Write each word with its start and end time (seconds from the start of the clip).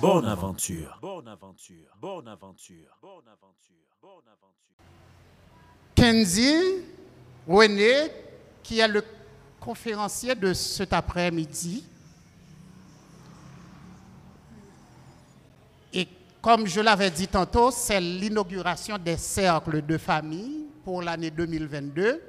Bonne 0.00 0.24
aventure. 0.24 0.98
Bonne 1.02 1.28
aventure. 1.28 1.94
Bonne 2.00 2.28
aventure. 2.28 2.96
Bonne 3.02 3.28
aventure. 3.28 3.76
Bonne 4.00 4.24
aventure. 4.32 4.76
Kenzie 5.94 6.84
René, 7.46 8.10
qui 8.62 8.78
est 8.78 8.88
le 8.88 9.04
conférencier 9.60 10.34
de 10.34 10.54
cet 10.54 10.94
après-midi. 10.94 11.84
Et 15.92 16.08
comme 16.40 16.66
je 16.66 16.80
l'avais 16.80 17.10
dit 17.10 17.28
tantôt, 17.28 17.70
c'est 17.70 18.00
l'inauguration 18.00 18.96
des 18.96 19.18
cercles 19.18 19.84
de 19.84 19.98
famille 19.98 20.66
pour 20.82 21.02
l'année 21.02 21.30
2022. 21.30 22.22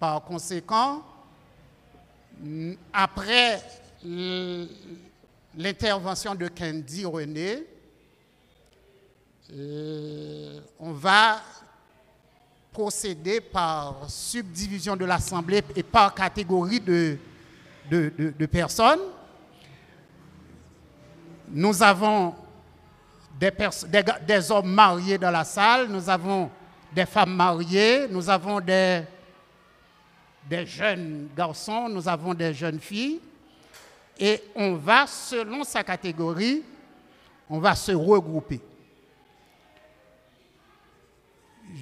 Par 0.00 0.24
conséquent, 0.24 1.04
après 2.92 3.62
l'intervention 5.56 6.34
de 6.34 6.48
Candy 6.48 7.04
René, 7.04 7.66
euh, 9.52 10.60
on 10.78 10.92
va 10.92 11.40
procéder 12.72 13.40
par 13.40 14.08
subdivision 14.08 14.94
de 14.96 15.04
l'Assemblée 15.04 15.62
et 15.74 15.82
par 15.82 16.14
catégorie 16.14 16.80
de, 16.80 17.18
personnes. 18.46 19.00
Nous 21.48 21.82
avons 21.82 22.34
des, 23.40 24.52
hommes 24.52 24.72
mariés 24.72 25.18
dans 25.18 25.32
la 25.32 25.42
salle, 25.42 25.88
nous 25.88 26.08
avons 26.08 26.48
des 26.92 27.06
femmes 27.06 27.34
mariées, 27.34 28.06
nous 28.08 28.30
avons 28.30 28.60
des 28.60 29.04
jeunes 30.64 31.28
garçons, 31.36 31.88
nous 31.88 32.08
avons 32.08 32.34
des 32.34 32.54
jeunes 32.54 32.78
filles. 32.78 33.20
Et 34.22 34.42
on 34.54 34.74
va, 34.74 35.06
selon 35.06 35.64
sa 35.64 35.82
catégorie, 35.82 36.62
on 37.48 37.58
va 37.58 37.74
se 37.74 37.92
regrouper. 37.92 38.60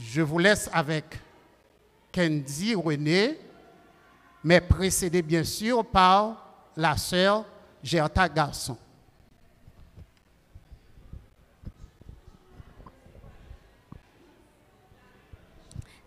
Je 0.06 0.22
vous 0.22 0.38
laisse 0.38 0.70
avec 0.72 1.04
Candy 2.14 2.76
René, 2.76 3.40
mais 4.44 4.60
précédé 4.60 5.20
bien 5.20 5.42
sûr 5.42 5.84
par 5.84 6.46
la 6.76 6.96
sœur 6.96 7.44
Gerta 7.82 8.28
Garçon. 8.28 8.78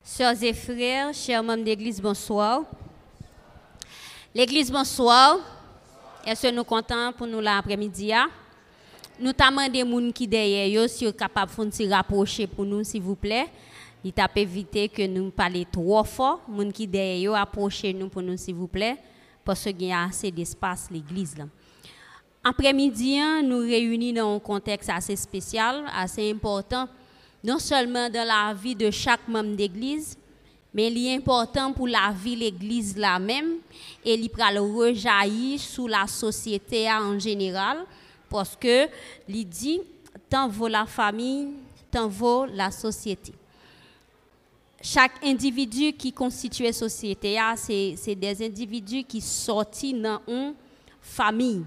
Sœurs 0.02 0.42
et 0.44 0.54
frères, 0.54 1.14
chers 1.14 1.44
membres 1.44 1.64
d'église, 1.66 2.02
bonsoir. 2.02 2.62
L'église, 4.34 4.72
bonsoir. 4.72 5.40
Est-ce 6.26 6.44
que 6.44 6.52
nous 6.54 6.64
comptons 6.64 7.12
pour 7.18 7.26
nous 7.26 7.42
l'après-midi? 7.42 8.14
ah? 8.14 8.28
Nous 9.20 9.34
t'amendons 9.34 9.72
des 9.72 9.80
gens 9.80 10.12
qui 10.12 10.28
derrière 10.28 10.88
si 10.88 11.06
vous 11.06 11.14
capable 11.14 11.52
de 11.70 11.74
se 11.74 11.90
rapprocher 11.90 12.46
pour 12.46 12.64
nous, 12.64 12.84
s'il 12.84 13.02
vous 13.02 13.16
plaît. 13.16 13.48
Il 14.04 14.14
t'a 14.14 14.30
éviter 14.36 14.88
que 14.88 15.06
nous 15.08 15.32
parlions 15.32 15.66
trop 15.72 16.04
fort. 16.04 16.42
Les 16.56 16.66
gens 16.66 16.72
qui 16.72 16.88
derrière 16.88 17.36
approchez 17.36 17.94
nous 17.94 18.10
pour 18.10 18.22
nous, 18.22 18.38
s'il 18.38 18.56
vous 18.56 18.68
plaît, 18.68 18.98
parce 19.44 19.64
qu'il 19.64 19.84
y 19.84 19.92
a 19.92 20.04
assez 20.04 20.30
d'espace 20.32 20.90
l'église. 20.92 21.36
Après-midi, 22.44 23.20
hein, 23.20 23.42
nous 23.44 23.60
réunis 23.60 24.14
dans 24.14 24.36
un 24.36 24.40
contexte 24.40 24.90
assez 24.90 25.16
spécial, 25.16 25.84
assez 25.96 26.32
important, 26.32 26.88
non 27.44 27.60
seulement 27.60 28.10
dans 28.10 28.28
la 28.28 28.54
vie 28.54 28.76
de 28.76 28.90
chaque 28.92 29.28
membre 29.28 29.56
d'église, 29.56 30.18
mais 30.74 30.88
il 30.88 31.08
est 31.08 31.16
important 31.16 31.74
pour 31.74 31.88
la 31.88 32.12
vie 32.12 32.36
l'église 32.36 32.96
là 32.98 33.20
même 33.20 33.56
et 34.06 34.14
il 34.14 34.30
pral 34.30 34.58
rejaillir 34.58 35.60
sous 35.60 35.88
la 35.88 36.08
société 36.08 36.90
en 36.92 37.20
général 37.20 37.86
parce 38.30 38.56
que 38.56 38.88
il 39.28 39.48
dit 39.48 39.82
tant 40.30 40.48
vaut 40.48 40.70
la 40.70 40.86
famille, 40.86 41.50
tant 41.92 42.08
vaut 42.08 42.46
la 42.46 42.72
société. 42.72 43.34
Chaque 44.82 45.24
individu 45.24 45.94
qui 45.94 46.12
constitue 46.12 46.64
la 46.64 46.74
société, 46.74 47.38
c'est 47.58 47.96
c'est 47.98 48.16
des 48.16 48.46
individus 48.46 49.04
qui 49.04 49.22
sortent 49.22 49.86
dans 49.94 50.22
une 50.28 50.56
famille. 51.02 51.64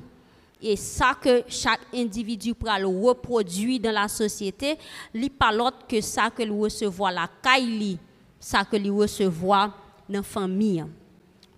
Et 0.60 0.76
ça 0.76 1.14
que 1.20 1.43
chaque 1.47 1.82
individu 1.94 2.54
pourra 2.54 2.78
le 2.78 2.87
reproduire 2.87 3.78
dans 3.81 3.93
la 3.93 4.09
société, 4.09 4.78
n'est 5.12 5.28
pas 5.28 5.53
l'autre 5.53 5.87
que 5.87 6.00
ça 6.00 6.31
que 6.31 6.43
le 6.43 6.54
recevoir 6.54 7.12
la 7.12 7.28
caille, 7.43 7.98
ça 8.44 8.62
que 8.62 8.77
le 8.77 8.93
recevoir 8.93 9.69
dans 10.06 10.19
la 10.19 10.22
famille. 10.22 10.84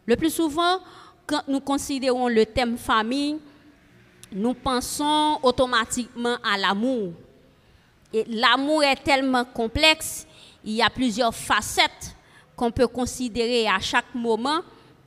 Le 0.07 0.15
plus 0.15 0.31
souvent, 0.31 0.79
quand 1.27 1.43
nous 1.49 1.59
considérons 1.59 2.29
le 2.29 2.47
thème 2.47 2.79
famille, 2.79 3.39
nous 4.31 4.55
pensons 4.55 5.41
automatiquement 5.43 6.37
à 6.45 6.57
l'amour. 6.57 7.13
Et 8.13 8.25
l'amour 8.29 8.85
est 8.85 9.03
tellement 9.03 9.45
complexe, 9.45 10.29
il 10.65 10.75
y 10.75 10.83
a 10.83 10.89
plusieurs 10.89 11.35
facettes 11.35 12.15
qu'on 12.55 12.71
peut 12.71 12.87
considérer 12.87 13.67
à 13.67 13.81
chaque 13.81 14.15
moment 14.15 14.61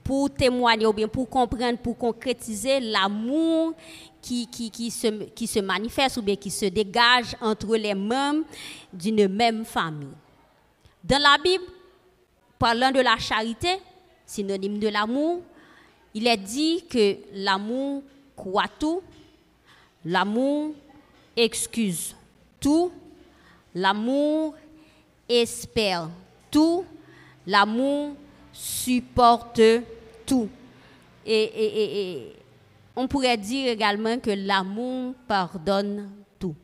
pour 0.03 0.29
témoigner 0.29 0.85
ou 0.85 0.91
bien 0.91 1.07
pour 1.07 1.29
comprendre, 1.29 1.77
pour 1.77 1.97
concrétiser 1.97 2.81
l'amour 2.81 3.73
qui, 4.21 4.47
qui, 4.47 4.69
qui, 4.69 4.91
se, 4.91 5.07
qui 5.29 5.47
se 5.47 5.59
manifeste 5.59 6.17
ou 6.17 6.23
bien 6.23 6.35
qui 6.35 6.51
se 6.51 6.65
dégage 6.65 7.37
entre 7.39 7.77
les 7.77 7.95
membres 7.95 8.43
d'une 8.91 9.29
même 9.29 9.63
famille. 9.63 10.09
Dans 11.03 11.21
la 11.21 11.37
Bible, 11.41 11.63
parlant 12.57 12.91
de 12.91 12.99
la 12.99 13.17
charité, 13.17 13.79
synonyme 14.25 14.79
de 14.79 14.89
l'amour, 14.89 15.41
il 16.13 16.27
est 16.27 16.37
dit 16.37 16.83
que 16.89 17.17
l'amour 17.33 18.03
croit 18.35 18.67
tout, 18.79 19.01
l'amour 20.05 20.73
excuse 21.35 22.15
tout, 22.59 22.91
l'amour 23.73 24.55
espère 25.27 26.09
tout, 26.51 26.85
l'amour 27.45 28.15
supporte 28.51 29.61
tout. 30.25 30.49
Et, 31.25 32.33
on 32.95 33.07
pourrait 33.07 33.37
dire 33.37 33.69
également 33.71 34.19
que 34.19 34.31
l'amour 34.31 35.13
pardonne 35.27 36.09
tout. 36.37 36.55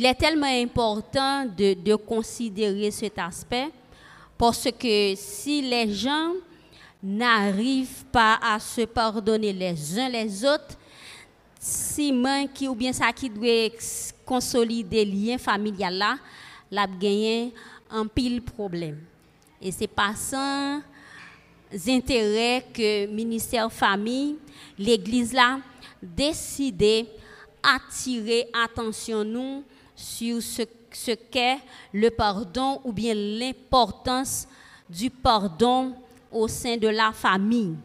Il 0.00 0.06
est 0.06 0.14
tellement 0.14 0.46
important 0.46 1.44
de, 1.44 1.94
considérer 1.94 2.90
cet 2.90 3.18
aspect 3.18 3.68
parce 4.38 4.66
que 4.78 5.12
si 5.14 5.60
les 5.60 5.92
gens 5.92 6.32
n'arrivent 7.02 8.06
pas 8.10 8.38
à 8.42 8.58
se 8.58 8.86
pardonner 8.86 9.52
les 9.52 9.98
uns 9.98 10.08
les 10.08 10.42
autres, 10.42 10.78
si 11.58 12.12
man 12.12 12.48
qui 12.48 12.66
ou 12.66 12.74
bien 12.74 12.94
ça 12.94 13.12
qui 13.12 13.28
doit 13.28 13.76
consolider 14.24 15.04
lien 15.04 15.36
familial 15.36 15.94
là, 15.94 16.16
l'a 16.70 16.86
gagné 16.86 17.52
un 17.90 18.06
pile 18.06 18.40
problème. 18.40 19.00
Et 19.60 19.70
c'est 19.70 19.86
pas 19.86 20.14
sans 20.14 20.80
intérêt 21.86 22.64
que 22.72 23.04
ministère 23.04 23.70
famille, 23.70 24.38
l'église 24.78 25.34
là 25.34 25.58
décidé 26.02 27.06
attirer 27.62 28.48
attention 28.54 29.24
nous 29.24 29.62
sur 30.00 30.42
ce, 30.42 30.62
qu'est 31.30 31.58
le 31.92 32.10
pardon 32.10 32.80
ou 32.84 32.92
bien 32.92 33.14
l'importance 33.14 34.48
du 34.88 35.10
pardon 35.10 35.94
au 36.32 36.48
sein 36.48 36.76
de 36.76 36.88
la 36.88 37.12
famille. 37.12 37.76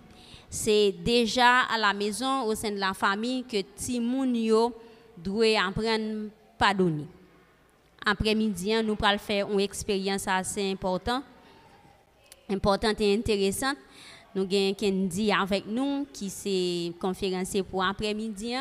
C'est 0.50 0.92
déjà 1.04 1.62
à 1.62 1.78
la 1.78 1.94
maison, 1.94 2.44
au 2.44 2.56
sein 2.56 2.72
de 2.72 2.80
la 2.80 2.94
famille, 2.94 3.44
que 3.44 3.62
Timoun 3.76 4.36
yo 4.36 4.74
doit 5.18 5.60
apprendre 5.60 6.28
à 6.28 6.58
pardonner. 6.58 7.08
Après-midi, 8.06 8.74
hein, 8.74 8.84
nous 8.84 8.96
allons 9.02 9.18
faire 9.18 9.52
une 9.52 9.60
expérience 9.60 10.28
assez 10.28 10.72
importante 10.72 11.24
importante 12.50 13.02
et 13.02 13.14
intéressante. 13.14 13.78
Nous 14.34 14.44
avons 14.44 14.74
Kendi 14.74 15.32
avec 15.32 15.66
nous, 15.66 16.06
qui 16.12 16.30
s'est 16.30 16.94
conférencier 17.00 17.64
pour 17.64 17.84
après-midi. 17.84 18.54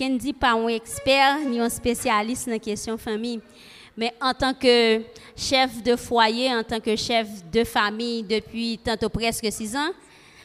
Hein. 0.00 0.08
Kendi 0.08 0.32
pas 0.32 0.52
un 0.52 0.68
expert 0.68 1.38
ni 1.46 1.60
un 1.60 1.68
spécialiste 1.68 2.46
dans 2.46 2.52
la 2.52 2.58
question 2.58 2.96
famille, 2.96 3.40
mais 3.96 4.14
en 4.20 4.32
tant 4.32 4.54
que 4.54 5.02
chef 5.36 5.82
de 5.82 5.96
foyer, 5.96 6.54
en 6.54 6.62
tant 6.62 6.80
que 6.80 6.94
chef 6.96 7.26
de 7.50 7.64
famille 7.64 8.22
depuis 8.22 8.78
tantôt 8.78 9.08
presque 9.08 9.50
six 9.50 9.74
ans, 9.74 9.90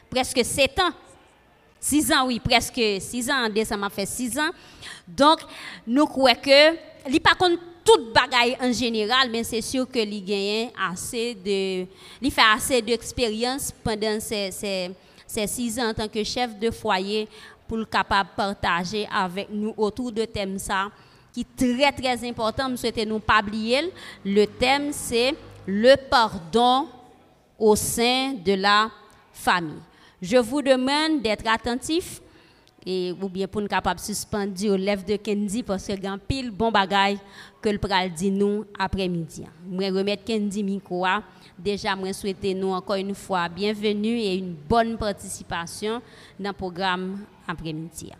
presque 0.09 0.43
sept 0.43 0.79
ans. 0.79 0.91
Six 1.79 2.13
ans, 2.13 2.27
oui, 2.27 2.39
presque 2.39 2.81
six 3.01 3.29
ans. 3.29 3.45
En 3.45 3.49
décembre, 3.49 3.91
fait 3.91 4.05
six 4.05 4.39
ans. 4.39 4.51
Donc, 5.05 5.39
nous 5.85 6.05
croyons 6.05 6.39
que, 6.41 6.77
il 7.09 7.19
pas 7.19 7.35
contre 7.35 7.61
toute 7.83 8.13
bagaille 8.13 8.55
en 8.61 8.71
général, 8.71 9.29
mais 9.29 9.43
c'est 9.43 9.61
sûr 9.61 9.85
que 9.89 9.99
il 9.99 10.23
gagne 10.23 10.71
assez 10.89 11.35
de, 11.35 12.29
fait 12.29 12.41
assez 12.55 12.81
d'expérience 12.81 13.73
pendant 13.83 14.17
ces, 14.21 14.51
ces, 14.51 14.91
ces, 15.27 15.45
six 15.45 15.77
ans 15.77 15.89
en 15.89 15.93
tant 15.93 16.07
que 16.07 16.23
chef 16.23 16.57
de 16.57 16.71
foyer 16.71 17.27
pour 17.67 17.77
le 17.77 17.85
capable 17.85 18.29
partager 18.35 19.07
avec 19.11 19.49
nous 19.51 19.73
autour 19.77 20.11
de 20.11 20.25
thème 20.25 20.57
ça 20.59 20.89
qui 21.31 21.41
est 21.41 21.55
très 21.57 21.91
très 21.91 22.27
important. 22.27 22.69
Je 22.69 22.75
souhaite 22.75 23.07
nous 23.07 23.19
pas 23.19 23.41
oublier. 23.41 23.91
Le 24.23 24.45
thème 24.45 24.91
c'est 24.91 25.33
le 25.65 25.95
pardon 26.09 26.87
au 27.57 27.75
sein 27.75 28.33
de 28.33 28.53
la 28.53 28.89
famille. 29.31 29.81
Je 30.21 30.37
vous 30.37 30.61
demande 30.61 31.21
d'être 31.21 31.47
attentif 31.47 32.21
et 32.85 33.13
ou 33.21 33.29
bien 33.29 33.47
pour 33.47 33.61
nous 33.61 33.67
capable 33.67 33.99
suspendre 33.99 34.53
au 34.69 34.75
lèvres 34.75 35.05
de 35.05 35.15
Kendi 35.15 35.63
parce 35.63 35.87
que 35.87 35.99
grand 35.99 36.17
pile 36.17 36.51
bon 36.51 36.71
bagaille 36.71 37.17
que 37.61 37.69
le 37.69 37.77
pral 37.77 38.11
dit 38.11 38.29
nous 38.31 38.65
après-midi. 38.77 39.45
Je 39.71 39.93
remettre 39.93 40.25
Kendi 40.25 40.63
micro. 40.63 41.05
Déjà 41.57 41.95
je 42.05 42.11
souhaite 42.13 42.43
nous 42.43 42.71
encore 42.71 42.97
une 42.97 43.15
fois 43.15 43.47
bienvenue 43.47 44.17
et 44.19 44.35
une 44.35 44.53
bonne 44.53 44.97
participation 44.97 46.01
dans 46.39 46.49
le 46.49 46.53
programme 46.53 47.19
après-midi. 47.47 48.11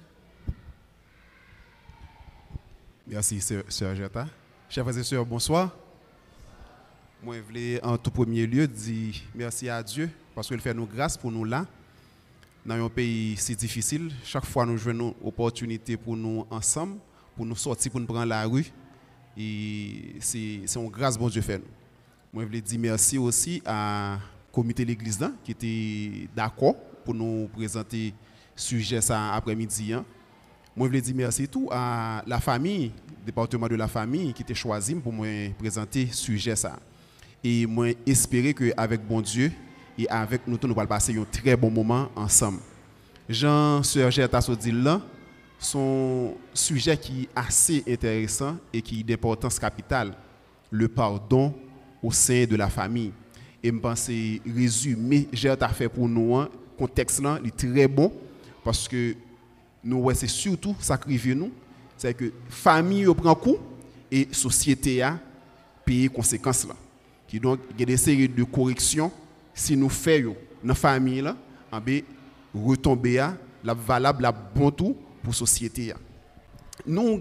Merci, 3.07 3.41
Sœur 3.41 3.95
Jetta. 3.95 4.27
Chers 4.69 4.83
frères 4.85 4.97
et 4.97 5.03
sœurs, 5.03 5.25
bonsoir. 5.25 5.75
Moi, 7.21 7.37
je 7.37 7.41
voulais 7.41 7.83
en 7.83 7.97
tout 7.97 8.11
premier 8.11 8.47
lieu 8.47 8.67
dire 8.67 9.15
merci 9.35 9.69
à 9.69 9.83
Dieu 9.83 10.09
parce 10.33 10.47
qu'il 10.47 10.59
fait 10.59 10.73
nous 10.73 10.85
grâce 10.85 11.17
pour 11.17 11.31
nous 11.31 11.45
là. 11.45 11.65
Dans 12.65 12.85
un 12.85 12.89
pays 12.89 13.35
si 13.37 13.55
difficile, 13.55 14.11
chaque 14.23 14.45
fois 14.45 14.65
nous 14.65 14.77
jouons 14.77 14.91
une 14.91 15.13
opportunité 15.27 15.97
pour 15.97 16.15
nous 16.15 16.45
ensemble, 16.49 16.97
pour 17.35 17.45
nous 17.45 17.55
sortir, 17.55 17.91
pour 17.91 17.99
nous 17.99 18.07
prendre 18.07 18.25
la 18.25 18.45
rue. 18.45 18.71
Et 19.37 20.15
c'est 20.19 20.63
une 20.75 20.89
grâce 20.89 21.17
bon 21.17 21.27
Dieu 21.27 21.41
fait 21.41 21.57
nous. 21.59 21.65
Moi, 22.31 22.43
je 22.43 22.47
voulais 22.47 22.61
dire 22.61 22.79
merci 22.79 23.17
aussi 23.17 23.61
à 23.65 24.17
comité 24.51 24.83
de 24.83 24.89
l'église 24.89 25.19
qui 25.43 25.51
était 25.51 26.29
d'accord 26.35 26.75
pour 27.03 27.13
nous 27.13 27.49
présenter 27.53 28.13
sujet 28.55 29.01
ça 29.01 29.33
après-midi. 29.33 29.93
Hein. 29.93 30.05
Moi, 30.75 30.87
je 30.87 30.89
voulais 30.89 31.01
dire 31.01 31.15
merci 31.15 31.47
tout 31.47 31.69
à 31.71 32.23
la 32.25 32.39
famille, 32.39 32.91
département 33.25 33.67
de 33.67 33.75
la 33.75 33.87
famille, 33.87 34.33
qui 34.33 34.43
t'a 34.43 34.53
choisi 34.53 34.95
pour 34.95 35.13
me 35.13 35.51
présenter 35.53 36.07
ce 36.07 36.23
sujet. 36.23 36.55
Ça. 36.55 36.79
Et 37.43 37.65
moi, 37.65 37.87
espérer 38.07 38.53
qu'avec 38.53 39.05
bon 39.05 39.21
Dieu 39.21 39.51
et 39.97 40.09
avec 40.09 40.47
nous, 40.47 40.57
nous 40.61 40.71
allons 40.71 40.87
passer 40.87 41.15
un 41.17 41.25
très 41.25 41.55
bon 41.55 41.69
moment 41.69 42.09
ensemble. 42.15 42.59
Jean, 43.29 43.83
Sœur 43.83 44.09
Gerta 44.09 44.39
là, 44.65 45.01
son 45.59 46.33
sujet 46.53 46.97
qui 46.97 47.23
est 47.23 47.29
assez 47.35 47.83
intéressant 47.87 48.57
et 48.73 48.81
qui 48.81 49.01
est 49.01 49.03
d'importance 49.03 49.59
capitale, 49.59 50.13
le 50.71 50.87
pardon 50.87 51.53
au 52.01 52.11
sein 52.11 52.45
de 52.45 52.55
la 52.55 52.69
famille. 52.69 53.13
Et 53.61 53.69
je 53.69 53.77
pense 53.77 54.07
résumé, 54.07 55.27
Gerta 55.31 55.69
fait 55.69 55.87
pour 55.87 56.09
nous, 56.09 56.35
un 56.35 56.49
contexte 56.77 57.21
là, 57.21 57.39
est 57.45 57.55
très 57.55 57.87
bon 57.87 58.11
parce 58.63 58.87
que 58.87 59.15
nous, 59.83 60.09
c'est 60.13 60.27
surtout 60.27 60.75
ça 60.79 60.97
qui 60.97 61.35
nous, 61.35 61.51
c'est 61.97 62.13
que 62.13 62.31
famille 62.49 63.05
prend 63.13 63.35
coup 63.35 63.57
et 64.11 64.27
société 64.31 65.01
a 65.01 65.19
paye 65.85 66.09
conséquences 66.09 66.67
là. 66.67 66.75
Qui 67.27 67.39
donc 67.39 67.59
il 67.71 67.79
y 67.79 67.83
a 67.83 67.85
des 67.85 67.97
séries 67.97 68.29
de 68.29 68.43
corrections 68.43 69.11
si 69.53 69.75
nous 69.75 69.89
faisons 69.89 70.35
dans 70.63 70.69
la 70.69 70.75
famille 70.75 71.21
là, 71.21 71.35
en 71.71 71.81
retomber 72.53 73.19
à 73.19 73.37
la 73.63 73.73
valable 73.73 74.23
la 74.23 74.31
bon 74.31 74.71
tout 74.71 74.95
pour 75.21 75.33
société 75.33 75.93
Nous 76.85 77.01
avons 77.01 77.19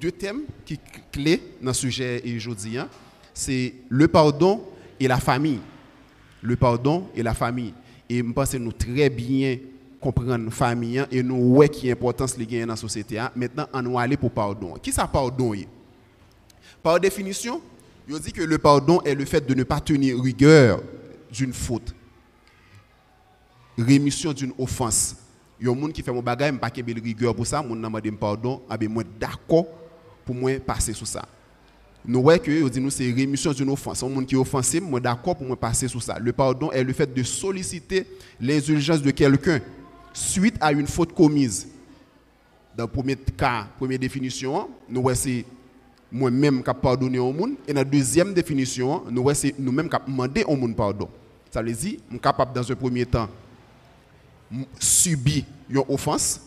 deux 0.00 0.12
thèmes 0.12 0.42
qui 0.64 0.74
sont 0.74 1.00
clés 1.12 1.42
dans 1.60 1.72
ce 1.72 1.82
sujet 1.82 2.22
aujourd'hui. 2.36 2.78
Hein. 2.78 2.88
C'est 3.32 3.74
le 3.88 4.08
pardon 4.08 4.62
et 4.98 5.08
la 5.08 5.18
famille. 5.18 5.60
Le 6.42 6.56
pardon 6.56 7.08
et 7.14 7.22
la 7.22 7.34
famille. 7.34 7.74
Et 8.08 8.18
je 8.18 8.32
pense 8.32 8.50
que 8.50 8.56
nous 8.56 8.72
très 8.72 9.08
bien 9.08 9.58
comprendre 10.00 10.50
famille 10.50 11.04
et 11.10 11.22
nous 11.22 11.56
ouais 11.56 11.68
qui 11.68 11.90
importance 11.90 12.36
les 12.36 12.46
gains 12.46 12.62
dans 12.62 12.72
la 12.72 12.76
société. 12.76 13.20
Maintenant, 13.36 13.66
on 13.72 13.92
va 13.92 14.00
aller 14.00 14.16
pour 14.16 14.30
pardon. 14.30 14.74
Qui 14.82 14.92
ça 14.92 15.06
pardon 15.06 15.52
Par 16.82 16.98
définition, 16.98 17.60
il 18.08 18.18
dit 18.18 18.32
que 18.32 18.42
le 18.42 18.58
pardon 18.58 19.00
est 19.02 19.14
le 19.14 19.24
fait 19.24 19.46
de 19.46 19.54
ne 19.54 19.62
pas 19.62 19.80
tenir 19.80 20.20
rigueur 20.20 20.80
d'une 21.30 21.52
faute. 21.52 21.94
Rémission 23.78 24.32
d'une 24.32 24.52
offense. 24.58 25.16
Il 25.60 25.66
y 25.66 25.70
a 25.70 25.74
gens 25.74 25.88
qui 25.88 26.02
font 26.02 26.14
mon 26.14 26.22
bagage, 26.22 26.56
pas 26.58 26.70
de 26.70 27.00
rigueur 27.02 27.34
pour 27.34 27.46
ça, 27.46 27.62
mon 27.62 27.76
demande 27.76 28.18
pardon, 28.18 28.62
ah 28.68 28.78
ben 28.78 28.90
d'accord 29.18 29.66
pour 30.24 30.34
moi 30.34 30.58
passer 30.58 30.94
sur 30.94 31.06
ça. 31.06 31.26
Nous 32.02 32.22
voyons 32.22 32.42
que 32.42 32.68
dit 32.68 32.80
nous 32.80 32.88
c'est 32.88 33.12
rémission 33.12 33.52
d'une 33.52 33.68
offense. 33.68 34.02
Un 34.02 34.08
monde 34.08 34.24
qui 34.24 34.34
est 34.34 34.38
offensé, 34.38 34.80
moi 34.80 34.98
d'accord 35.00 35.36
pour 35.36 35.46
moi 35.46 35.56
passer 35.56 35.86
sur 35.86 36.02
ça. 36.02 36.18
Le 36.18 36.32
pardon 36.32 36.72
est 36.72 36.82
le 36.82 36.94
fait 36.94 37.12
de 37.12 37.22
solliciter 37.22 38.06
les 38.40 38.70
urgences 38.70 39.02
de 39.02 39.10
quelqu'un 39.10 39.60
suite 40.12 40.56
à 40.60 40.72
une 40.72 40.86
faute 40.86 41.14
commise. 41.14 41.68
Dans 42.76 42.84
le 42.84 42.90
premier 42.90 43.16
cas, 43.16 43.66
première 43.78 43.98
définition, 43.98 44.68
nous 44.88 45.14
c'est 45.14 45.44
moi-même 46.12 46.62
qui 46.62 46.70
pardonné 46.74 47.18
au 47.18 47.32
monde. 47.32 47.52
Et 47.66 47.72
dans 47.72 47.80
la 47.80 47.84
deuxième 47.84 48.32
définition, 48.32 49.02
nous 49.10 49.32
c'est 49.34 49.54
nous-mêmes 49.58 49.88
qui 49.88 49.96
demandé 50.06 50.44
au 50.44 50.56
monde 50.56 50.76
pardon. 50.76 51.08
Ça 51.50 51.62
veut 51.62 51.72
dire, 51.72 51.98
je 52.08 52.12
suis 52.14 52.20
capable 52.20 52.52
dans 52.52 52.70
un 52.70 52.74
premier 52.74 53.04
temps 53.06 53.28
subir 54.78 55.44
une 55.68 55.82
offense, 55.88 56.40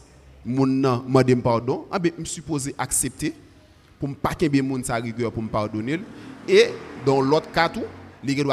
mon 0.45 0.65
demandé 0.67 1.35
pardon, 1.35 1.85
ah 1.91 1.99
ben, 1.99 2.11
je 2.19 2.23
suis 2.25 2.35
supposé 2.35 2.75
accepter 2.77 3.33
pour 3.99 4.09
ne 4.09 4.15
pas 4.15 4.33
qu'il 4.33 4.63
monde 4.63 4.85
sa 4.85 4.95
rigueur 4.95 5.31
pour 5.31 5.43
me 5.43 5.47
pardonner. 5.47 5.99
Et 6.47 6.65
dans 7.05 7.21
l'autre 7.21 7.51
cas, 7.51 7.71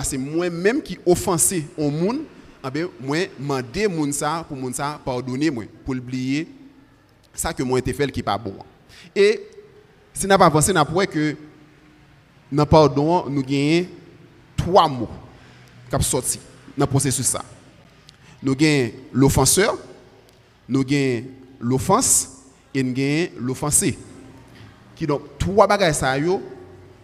c'est 0.05 0.19
moi-même 0.19 0.83
qui 0.83 0.99
offensé 1.05 1.67
au 1.77 1.91
monde 1.91 2.21
ah 2.63 2.71
ben, 2.71 2.89
moi, 3.01 3.27
demander 3.39 3.89
moun 3.89 4.13
pour 4.47 4.57
moun 4.57 4.73
pardonner 5.05 5.51
moi, 5.51 5.65
pour 5.85 5.95
oublier 5.95 6.49
ça 7.33 7.53
que 7.53 7.63
moi 7.63 7.79
été 7.79 7.93
fait 7.93 8.11
qui 8.11 8.23
pas 8.23 8.37
bon. 8.37 8.55
Et 9.15 9.47
si 10.13 10.27
n'a 10.27 10.37
pas 10.37 10.47
avancé, 10.47 10.73
n'a 10.73 10.85
pas 10.85 11.07
que 11.07 11.37
dans 12.53 12.67
pardon, 12.67 13.27
nous 13.29 13.43
gagnons 13.43 13.87
trois 14.57 14.89
mots 14.89 15.09
qui 15.89 15.97
sont 15.97 16.03
sortis 16.03 16.41
dans 16.77 16.85
le 16.85 16.91
processus 16.91 17.27
ça. 17.27 17.43
Nous 18.43 18.55
gagnons 18.55 18.93
l'offenseur, 19.13 19.79
nous 20.69 20.85
gagnons 20.85 21.25
l'offense 21.61 22.43
et 22.75 22.83
nous 22.83 22.93
gagnons 22.93 23.29
l'offensé. 23.39 23.99
Donc 25.01 25.39
trois 25.39 25.67
bagages 25.67 25.95
ça 25.95 26.15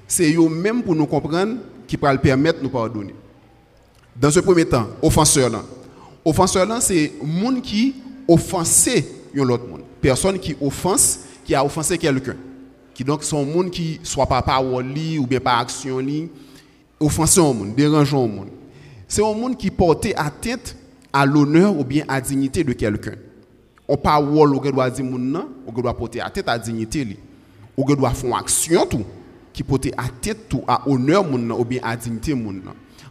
c'est 0.06 0.34
eux 0.34 0.48
même 0.48 0.82
pour 0.82 0.94
nous 0.94 1.06
comprendre 1.06 1.60
qui 1.86 1.96
peut 1.96 2.18
permettre 2.18 2.58
de 2.58 2.64
nous 2.64 2.70
pardonner. 2.70 3.14
Dans 4.20 4.36
un 4.36 4.42
premier 4.42 4.64
temps, 4.64 4.88
offenseur 5.02 5.50
là. 5.50 5.62
Offenseur 6.24 6.66
c'est 6.80 7.12
monde 7.22 7.60
qui 7.60 7.94
offensé 8.26 9.06
l'autre 9.34 9.66
monde. 9.68 9.82
Personne 10.00 10.38
qui 10.38 10.56
offense, 10.60 11.20
qui 11.44 11.54
a 11.54 11.64
offensé 11.64 11.98
quelqu'un. 11.98 12.36
Qui 12.94 13.04
donc 13.04 13.22
sont 13.22 13.44
monde 13.44 13.70
qui 13.70 14.00
soit 14.02 14.26
par 14.26 14.42
parole 14.42 14.86
ou 15.18 15.26
bien 15.26 15.38
par 15.38 15.60
action 15.60 15.98
li, 15.98 16.28
offensé 16.98 17.40
un 17.40 17.52
monde, 17.52 17.74
dérangeant 17.74 18.24
un 18.24 18.28
monde. 18.28 18.48
C'est 19.06 19.22
un 19.22 19.34
monde 19.34 19.56
qui 19.56 19.70
porte 19.70 20.06
atteinte 20.16 20.74
à 21.12 21.26
l'honneur 21.26 21.78
ou 21.78 21.84
bien 21.84 22.04
à 22.08 22.14
la 22.14 22.20
dignité 22.22 22.64
de 22.64 22.72
quelqu'un. 22.72 23.14
On 23.86 23.96
parole 23.96 24.56
ou 24.56 24.60
doit 24.60 24.90
dire 24.90 25.04
nan, 25.04 25.44
on 25.66 25.72
doit 25.72 25.94
porter 25.96 26.20
atteinte 26.20 26.48
à 26.48 26.52
la 26.52 26.58
dignité 26.58 27.04
li. 27.04 27.18
On 27.76 27.84
doit 27.84 28.10
faire 28.10 28.30
une 28.30 28.36
action 28.36 28.86
tout 28.86 29.04
qui 29.52 29.62
porte 29.62 29.86
atteinte 29.96 30.48
tout 30.48 30.62
à 30.66 30.80
l'honneur 30.86 31.24
ou 31.30 31.64
bien 31.64 31.80
à 31.82 31.90
la 31.90 31.96
dignité 31.96 32.34
monde 32.34 32.62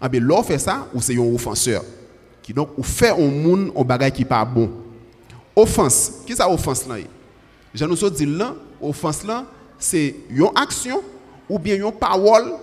ah 0.01 0.09
ben 0.09 0.27
fait 0.43 0.59
ça 0.59 0.87
ou 0.93 1.01
c'est 1.01 1.15
un 1.15 1.33
offenseur 1.33 1.83
qui 2.41 2.53
donc 2.53 2.69
ou 2.77 2.83
fait 2.83 3.09
un 3.09 3.31
monde 3.31 3.71
un 3.75 3.83
bagage 3.83 4.11
qui 4.11 4.25
pas 4.25 4.45
bon? 4.45 4.69
Offense. 5.55 6.11
Qui 6.25 6.35
ça 6.35 6.49
offense 6.49 6.85
là? 6.85 6.95
Je 7.73 7.85
nous 7.85 8.09
dit 8.09 8.25
là 8.25 8.53
offense 8.81 9.23
là 9.23 9.45
c'est 9.79 10.15
une 10.29 10.49
action 10.55 11.01
ou 11.49 11.59
bien 11.59 11.75
une 11.75 11.91
parole 11.91 12.53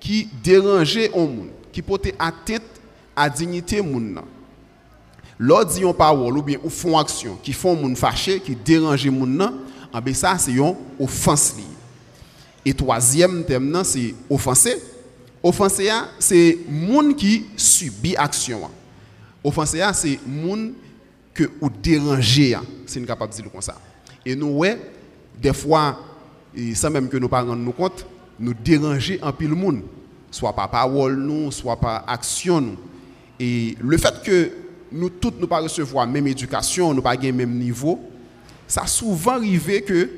qui 0.00 0.28
dérangeait 0.42 1.10
un 1.14 1.26
monde 1.26 1.48
qui 1.72 1.82
portait 1.82 2.14
atteinte 2.18 2.62
à 3.16 3.28
dignité 3.28 3.80
monde 3.80 4.20
L'autre 5.40 5.70
dit 5.70 5.82
une 5.82 5.94
parole 5.94 6.36
ou 6.36 6.42
bien 6.42 6.58
ou 6.62 6.68
font 6.68 6.98
action 6.98 7.38
qui 7.42 7.52
font 7.52 7.74
monde 7.74 7.96
fâché 7.96 8.40
qui 8.40 8.54
dérange 8.54 9.08
monde 9.08 9.52
ah 9.92 10.00
ben 10.00 10.14
ça 10.14 10.36
c'est 10.38 10.52
une 10.52 10.74
offense 11.00 11.54
et 12.64 12.74
troisième 12.74 13.44
thème 13.44 13.80
c'est 13.84 14.14
offenser 14.28 14.76
Offensé, 15.42 15.88
c'est 16.18 16.58
monde 16.68 17.16
qui 17.16 17.46
subit 17.56 18.16
action. 18.16 18.62
Offensé, 19.44 19.80
c'est 19.92 20.18
monde 20.26 20.72
que 21.32 21.44
ou 21.60 21.70
déranger. 21.70 22.56
C'est 22.86 23.04
capable 23.06 23.32
de 23.32 23.42
dire 23.42 23.50
ça. 23.60 23.76
Et 24.26 24.34
nous, 24.34 24.64
des 25.40 25.52
fois, 25.52 25.98
sans 26.74 26.90
même 26.90 27.08
que 27.08 27.16
nos 27.16 27.28
parents 27.28 27.54
nous 27.54 27.72
compte, 27.72 28.04
nous 28.40 28.54
déranger 28.54 29.18
en 29.22 29.32
pile 29.32 29.50
monde, 29.50 29.82
soit 30.30 30.52
par 30.52 30.70
parole 30.70 31.16
nous, 31.16 31.52
soit 31.52 31.76
par 31.76 32.04
action. 32.08 32.76
Et 33.38 33.76
le 33.80 33.96
fait 33.96 34.22
que 34.24 34.50
nous 34.90 35.10
tous 35.10 35.34
nous 35.38 35.46
pas 35.46 35.60
recevoir 35.60 36.06
même 36.06 36.26
éducation, 36.26 36.92
nous 36.92 37.02
pas 37.02 37.14
le 37.14 37.32
même 37.32 37.56
niveau, 37.56 38.00
ça 38.66 38.86
souvent 38.86 39.32
arrivé 39.32 39.82
que 39.82 40.10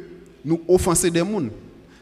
nous 0.45 0.61
offenser 0.67 1.11
des 1.11 1.21
gens. 1.21 1.43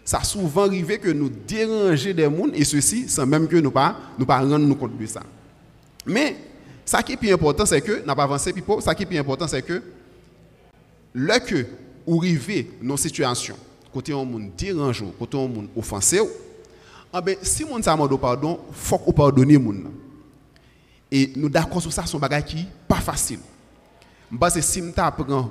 Ça 0.08 0.24
souvent 0.24 0.64
arrivé 0.64 0.96
que 0.98 1.10
nous 1.10 1.28
déranger 1.28 2.14
des 2.14 2.24
gens 2.24 2.46
et 2.54 2.64
ceci 2.64 3.10
sans 3.10 3.26
même 3.26 3.46
que 3.46 3.56
nous 3.56 3.70
pas 3.70 3.94
nous 4.18 4.24
pas 4.24 4.38
rendre 4.38 4.60
nous 4.60 4.74
compte 4.74 4.96
de 4.96 5.04
ça. 5.04 5.20
Mais 6.06 6.34
ça 6.82 7.02
qui 7.02 7.12
est 7.12 7.16
plus 7.18 7.30
important 7.30 7.66
c'est 7.66 7.82
que 7.82 8.02
n'a 8.06 8.16
pas 8.16 8.22
avancé 8.22 8.54
pipo, 8.54 8.80
ça 8.80 8.94
qui 8.94 9.02
est 9.02 9.06
plus 9.06 9.18
important 9.18 9.46
c'est 9.46 9.60
que 9.60 9.82
le 11.12 11.38
que 11.40 11.66
ou 12.06 12.22
arriver 12.22 12.70
dans 12.82 12.96
situation 12.96 13.54
côté 13.92 14.14
un 14.14 14.24
monde 14.24 14.50
dérange, 14.56 15.04
côté 15.18 15.36
un 15.36 15.46
monde 15.46 15.68
offensé, 15.76 16.20
ah 17.12 17.20
ben 17.20 17.36
si 17.42 17.66
monde 17.66 17.84
ça 17.84 17.92
demande 17.92 18.18
pardon, 18.18 18.60
faut 18.72 18.96
qu'on 18.96 19.12
pardonner 19.12 19.58
monde. 19.58 19.90
Et 21.12 21.34
nous 21.36 21.50
d'accord 21.50 21.82
sur 21.82 21.92
ça, 21.92 22.06
son 22.06 22.18
bagage 22.18 22.46
qui 22.46 22.66
pas 22.88 23.02
facile. 23.02 23.40
Parce 24.40 24.54
que 24.54 24.62
si 24.62 24.80
je 24.80 25.00
apprends 25.02 25.50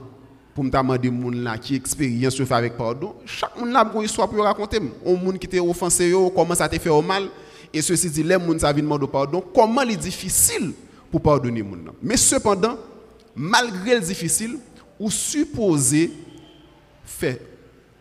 pour 0.58 0.64
me 0.64 0.72
demander 0.72 1.12
moun 1.12 1.44
là 1.44 1.56
qui 1.56 1.76
expérience 1.76 2.42
avec 2.50 2.76
pardon, 2.76 3.14
chaque 3.28 3.60
monde 3.60 3.70
là 3.70 3.88
une 3.94 4.02
histoire 4.02 4.28
pour 4.28 4.44
raconter. 4.44 4.80
Un 5.06 5.14
monde 5.14 5.38
qui 5.38 5.48
t'a 5.48 5.62
offensé, 5.62 6.12
comment 6.34 6.56
ça 6.56 6.68
t'a 6.68 6.80
fait 6.80 6.90
au 6.90 7.00
mal. 7.00 7.30
Et 7.72 7.80
ceci 7.80 8.10
dit, 8.10 8.24
les 8.24 8.34
gens 8.34 8.58
ça 8.58 8.74
vient 8.74 8.82
demander 8.82 9.06
pardon, 9.06 9.44
comment 9.54 9.84
il 9.84 9.92
est 9.92 9.98
difficile 9.98 10.72
pour 11.12 11.22
pardonner 11.22 11.62
moun. 11.62 11.92
Mais 12.02 12.18
cependant, 12.18 12.76
malgré 13.36 14.00
le 14.00 14.02
difficile, 14.02 14.58
ou 15.00 15.12
supposé 15.12 16.12
faire 17.06 17.38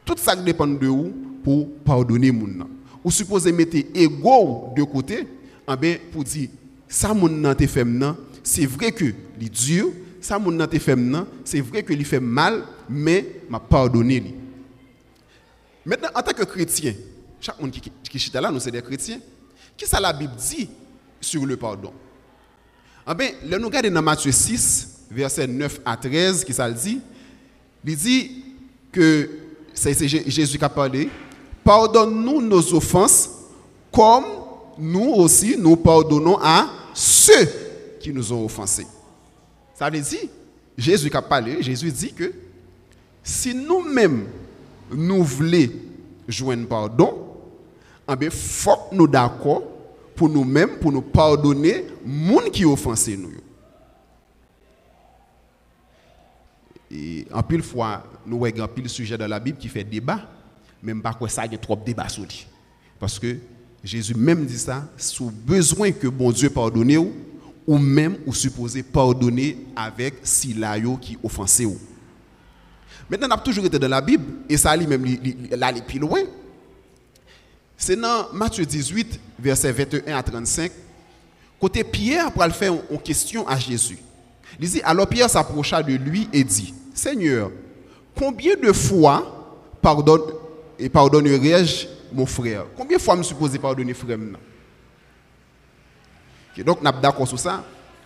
tout 0.03 0.17
ça 0.17 0.35
qui 0.35 0.43
dépend 0.43 0.67
de 0.67 0.87
vous 0.87 1.13
pour 1.45 1.69
pardonner 1.85 2.33
moun. 2.33 2.65
Ou 3.05 3.11
supposé 3.11 3.53
mettre 3.53 3.77
ego 3.95 4.73
de 4.75 4.83
côté, 4.83 5.29
en 5.67 5.77
ben 5.77 5.99
pour 6.11 6.25
dire 6.25 6.49
ça 6.89 7.13
moun 7.13 7.39
nan 7.39 7.55
fait 7.55 7.85
c'est 8.43 8.65
vrai 8.65 8.93
que 8.93 9.05
les 9.39 9.51
dur, 9.51 9.89
ça 10.27 10.39
moun 10.41 10.57
nan 10.57 10.69
fait 10.69 10.97
c'est 11.45 11.61
vrai 11.61 11.83
que 11.85 11.93
il 11.93 12.05
fait 12.05 12.21
mal, 12.21 12.65
mais 12.89 13.43
m'a 13.49 13.61
pardonné 13.61 14.19
lui. 14.19 14.35
Maintenant 15.85 16.09
en 16.15 16.23
tant 16.23 16.33
que 16.33 16.43
chrétien, 16.43 16.95
chaque 17.41 17.61
monde 17.61 17.71
qui 17.71 17.81
qui 17.81 18.31
là 18.35 18.51
nous 18.51 18.59
c'est 18.59 18.73
des 18.73 18.83
chrétiens, 18.83 19.21
qui 19.77 19.87
ça 19.87 20.01
la 20.01 20.13
Bible 20.13 20.35
dit 20.37 20.69
sur 21.21 21.47
le 21.47 21.57
pardon? 21.57 21.93
Ah 23.07 23.15
ben, 23.15 23.31
là 23.45 23.57
nous 23.59 23.67
regardons 23.67 23.91
dans 23.91 24.03
Matthieu 24.03 24.33
6 24.33 25.05
verset 25.13 25.47
9 25.47 25.81
à 25.85 25.97
13 25.97 26.45
qui 26.45 26.53
ça 26.53 26.69
le 26.69 26.75
dit, 26.75 27.01
il 27.85 27.97
dit 27.97 28.45
que 28.91 29.31
c'est 29.73 30.09
Jésus 30.09 30.59
qui 30.59 30.65
a 30.65 30.69
parlé, 30.69 31.09
pardonne-nous 31.63 32.43
nos 32.43 32.75
offenses 32.75 33.31
comme 33.93 34.25
nous 34.77 35.13
aussi 35.15 35.57
nous 35.57 35.77
pardonnons 35.77 36.39
à 36.43 36.69
ceux 36.93 37.49
qui 38.01 38.13
nous 38.13 38.33
ont 38.33 38.45
offensés. 38.45 38.87
Ça 39.77 39.91
veut 39.91 40.01
dire, 40.01 40.29
Jésus 40.77 41.11
a 41.15 41.23
parlé, 41.23 41.63
Jésus 41.63 41.93
dit 41.93 42.13
que 42.13 42.33
si 43.23 43.55
nous-mêmes 43.55 44.27
nous 44.91 45.23
voulons 45.23 45.69
joindre 46.27 46.67
pardon, 46.67 47.27
il 48.09 48.17
eh 48.23 48.31
faut 48.31 48.89
nous 48.93 49.07
d'accord 49.07 49.63
pour 50.15 50.31
nous-mêmes, 50.31 50.79
pour 50.79 50.93
nous 50.93 51.03
pardonner 51.03 51.85
gens 52.07 52.51
qui 52.51 52.65
offensé 52.65 53.17
nous. 53.17 53.33
Et 56.91 57.27
en 57.33 57.43
pile 57.43 57.63
fois, 57.63 58.05
nous 58.25 58.47
avons 58.47 58.63
un 58.63 58.69
pile 58.69 58.89
sujet 58.89 59.19
dans 59.19 59.27
la 59.27 59.41
Bible 59.41 59.59
qui 59.59 59.69
fait 59.69 59.85
débat, 59.85 60.21
même 60.83 61.03
pas 61.03 61.13
quoi 61.13 61.29
ça, 61.29 61.45
il 61.45 61.53
y 61.53 61.55
a 61.55 61.59
trop 61.59 61.77
de 61.77 61.85
débats 61.85 62.09
sur 62.09 62.23
lui. 62.23 62.47
Parce 62.99 63.19
que 63.19 63.37
Jésus 63.85 64.15
même 64.15 64.47
dit 64.47 64.59
ça, 64.59 64.89
sous 64.97 65.31
besoin 65.31 65.91
que 65.93 66.09
bon 66.09 66.31
Dieu 66.31 66.49
pardonne 66.49 67.13
ou, 67.67 67.79
même 67.79 68.17
ou 68.27 68.33
supposé 68.33 68.83
pardonner 68.83 69.59
avec 69.75 70.15
Silayo 70.23 70.97
qui 70.97 71.19
offensé 71.23 71.65
ou. 71.65 71.79
Maintenant, 73.09 73.29
on 73.31 73.35
a 73.35 73.39
toujours 73.39 73.65
été 73.65 73.79
dans 73.79 73.89
la 73.89 74.01
Bible, 74.01 74.25
et 74.49 74.57
ça 74.57 74.71
allait 74.71 74.87
même 74.87 75.05
aller 75.61 75.83
plus 75.83 75.99
loin. 75.99 76.21
C'est 77.77 77.97
dans 77.97 78.33
Matthieu 78.33 78.65
18, 78.65 79.21
verset 79.39 79.73
21 79.73 80.17
à 80.17 80.23
35, 80.23 80.73
côté 81.61 81.85
Pierre 81.85 82.33
pour 82.33 82.45
faire 82.47 82.75
une 82.91 82.99
question 82.99 83.47
à 83.47 83.59
Jésus. 83.59 83.99
Il 84.59 84.69
dit, 84.69 84.81
alors 84.83 85.07
Pierre 85.07 85.29
s'approcha 85.29 85.83
de 85.83 85.95
lui 85.95 86.29
et 86.33 86.43
dit, 86.43 86.73
Seigneur, 86.95 87.51
combien 88.17 88.57
de 88.57 88.73
fois 88.73 89.61
pardonne, 89.83 90.23
pardonnerai-je 90.93 91.87
mon 92.13 92.27
frère? 92.27 92.65
Combien 92.77 92.97
de 92.97 93.03
fois 93.03 93.17
me 93.17 93.23
supposé 93.23 93.59
pardonner 93.59 93.93
frère 93.93 94.17
okay, 94.17 94.37
Donc, 96.65 96.83
nous 96.83 96.91
sommes 96.91 97.01
d'accord 97.01 97.29
sur 97.29 97.39
ça. 97.39 97.63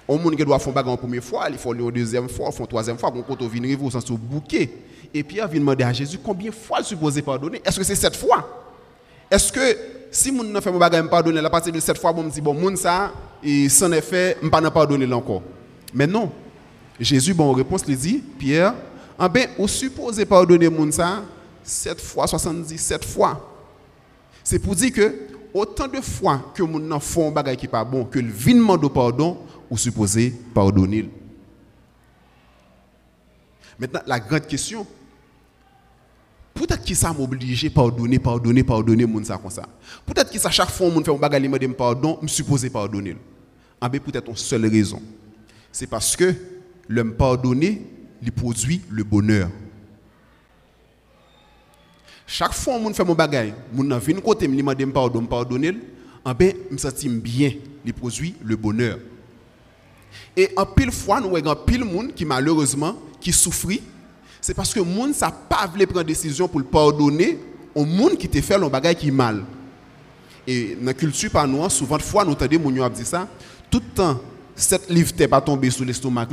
On 0.09 0.19
monde 0.19 0.35
qui 0.35 0.45
doit 0.45 0.59
faire 0.59 0.73
bagarre 0.73 0.95
une 0.95 0.99
première 0.99 1.23
fois, 1.23 1.47
il 1.51 1.57
faut 1.57 1.73
une 1.73 1.91
deuxième 1.91 2.29
fois, 2.29 2.51
une 2.59 2.67
troisième 2.67 2.99
fois, 2.99 3.13
quand 3.13 3.43
on 3.43 3.47
vient 3.47 3.79
au 3.81 3.91
sens 3.91 4.11
bouquet. 4.11 4.71
Et 5.15 5.23
Pierre 5.23 5.49
vient 5.49 5.61
demander 5.61 5.85
à 5.85 5.93
Jésus 5.93 6.19
combien 6.23 6.51
de 6.51 6.55
fois 6.55 6.79
il 6.81 6.85
supposé 6.85 7.23
pardonner? 7.23 7.61
Est-ce 7.65 7.79
que 7.79 7.85
c'est 7.85 7.95
sept 7.95 8.17
fois? 8.17 8.49
Est-ce 9.31 9.53
que 9.53 9.61
si 10.11 10.33
mon 10.33 10.43
n'a 10.43 10.61
fait 10.61 10.73
mon 10.73 10.79
bagage 10.79 11.05
me 11.05 11.09
pardonner 11.09 11.39
à 11.39 11.51
partir 11.51 11.73
de 11.73 11.79
sept 11.79 11.99
fois 11.99 12.13
bon 12.13 12.25
me 12.25 12.31
dit 12.31 12.41
bon 12.41 12.55
mon 12.55 12.75
ça 12.75 13.13
et 13.43 13.69
sans 13.69 13.93
effet 13.93 14.37
me 14.43 14.51
pas 14.51 14.69
pardonner 14.71 15.13
encore. 15.13 15.43
Mais 15.95 16.07
non. 16.07 16.33
Jésus, 16.99 17.33
bon 17.33 17.53
réponse, 17.53 17.87
lui 17.87 17.97
dit, 17.97 18.23
Pierre, 18.39 18.75
ah 19.19 19.29
ben, 19.29 19.49
on 19.59 19.67
suppose 19.67 20.23
pardonner 20.27 20.69
moun 20.69 20.93
ça 20.93 21.23
7 21.63 22.01
fois, 22.01 22.27
77 22.27 23.05
fois. 23.05 23.49
C'est 24.43 24.59
pour 24.59 24.75
dire 24.75 24.93
que 24.93 25.15
autant 25.55 25.89
de 25.89 26.01
fois 26.01 26.53
que 26.55 26.63
moun 26.63 26.87
nan 26.89 27.01
font 27.01 27.31
bagay 27.31 27.57
qui 27.57 27.69
pas 27.69 27.85
bon, 27.85 28.05
que 28.05 28.19
le 28.19 28.31
vinement 28.31 28.77
de 28.77 28.89
pardon, 28.89 29.39
ou 29.71 29.77
supposé 29.77 30.35
pardonner. 30.53 31.09
Maintenant, 33.79 34.01
la 34.07 34.21
grande 34.21 34.47
question, 34.47 34.87
peut-être 36.53 36.85
que 36.85 36.95
ça 36.95 37.13
m'oblige 37.13 37.73
pardonner, 37.73 38.19
pardonner, 38.19 38.63
pardonner 38.63 39.07
moun 39.07 39.25
ça 39.25 39.39
comme 39.39 39.51
ça. 39.51 39.67
Peut-être 40.05 40.31
que 40.31 40.39
ça 40.39 40.51
chaque 40.51 40.71
fois 40.71 40.91
moun 40.91 41.05
fait 41.05 41.13
un 41.13 41.17
bagay 41.17 41.41
me 41.49 41.73
pardon, 41.73 42.19
me 42.21 42.29
supposé 42.29 42.69
pardonner. 42.69 43.17
Ah 43.81 43.89
ben, 43.89 44.01
peut-être 44.01 44.29
une 44.29 44.37
seule 44.37 44.67
raison. 44.67 45.01
C'est 45.73 45.87
parce 45.87 46.17
que 46.17 46.35
l'homme 46.89 47.15
pardonné, 47.15 47.87
il 48.21 48.33
produit 48.33 48.83
le 48.91 49.05
bonheur. 49.05 49.49
Chaque 52.33 52.55
fois 52.55 52.79
que 52.79 52.89
je 52.91 52.93
fais 52.93 53.05
mon 53.05 53.17
bagage, 53.17 53.53
je 53.77 53.83
viens 53.83 54.21
côté, 54.21 54.49
je 54.49 54.57
demande 54.57 54.93
pardon, 54.93 55.27
pardonner, 55.27 55.77
en 56.25 56.33
ben, 56.33 56.55
je 56.69 56.75
me 56.75 56.79
sens 56.79 57.05
bien, 57.05 57.51
il 57.85 57.93
produit 57.93 58.37
le 58.45 58.55
bonheur. 58.55 59.01
Et 60.37 60.49
en 60.57 60.65
pile 60.65 60.93
fois, 60.93 61.21
nous 61.21 61.37
avons 61.37 61.57
pile 61.67 61.85
monde 61.85 62.15
qui 62.15 62.25
malheureusement 62.25 62.95
qui 63.21 63.33
souffre, 63.33 63.73
c'est 64.41 64.55
parce 64.55 64.73
que 64.73 64.79
monde 64.79 65.13
ça 65.13 65.33
pas 65.33 65.67
voulu 65.67 65.89
prendre 65.89 66.05
décision 66.05 66.47
pour 66.47 66.61
le 66.61 66.67
pardonner 66.67 67.37
au 67.75 67.85
monde 67.85 68.17
qui 68.17 68.29
te 68.29 68.41
fait 68.41 68.57
le 68.57 68.69
bagage 68.69 68.95
qui 68.95 69.11
mal. 69.11 69.43
Et 70.47 70.77
dans 70.77 70.87
la 70.87 70.95
culture 70.95 71.33
par 71.33 71.49
nous, 71.49 71.69
souvent 71.69 71.97
de 71.97 72.03
fois 72.03 72.25
nous 72.25 72.31
entendons 72.31 72.61
mon 72.61 72.71
dire 72.71 73.07
ça, 73.07 73.27
tout 73.69 73.83
le 73.85 73.93
temps 73.93 74.21
cette 74.55 74.89
livre 74.89 75.11
n'est 75.19 75.27
pas 75.27 75.41
tombé 75.41 75.69
sous 75.69 75.83
l'estomac 75.83 76.29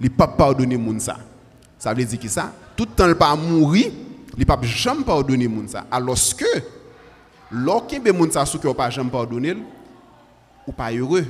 il 0.00 0.10
pas 0.10 0.28
pardonner 0.28 0.76
moun 0.76 1.00
ça. 1.00 1.18
Ça 1.76 1.92
veut 1.92 2.04
dire 2.04 2.20
que 2.20 2.28
ça, 2.28 2.52
tout 2.76 2.84
le 2.84 2.94
temps 2.94 3.08
il 3.08 3.16
pas 3.16 3.34
mourir, 3.34 3.90
il 4.38 4.46
pas 4.46 4.58
jamais 4.62 5.04
pardonner 5.04 5.48
moun 5.48 5.68
ça. 5.68 5.86
Alors 5.90 6.16
que 6.36 6.60
lorsqu'il 7.50 8.02
be 8.02 8.08
moun 8.08 8.30
ça 8.30 8.44
sous 8.44 8.58
que 8.58 8.68
pas 8.72 8.90
jamais 8.90 9.10
pardonner, 9.10 9.56
ou 10.66 10.72
pas 10.72 10.92
heureux. 10.92 11.26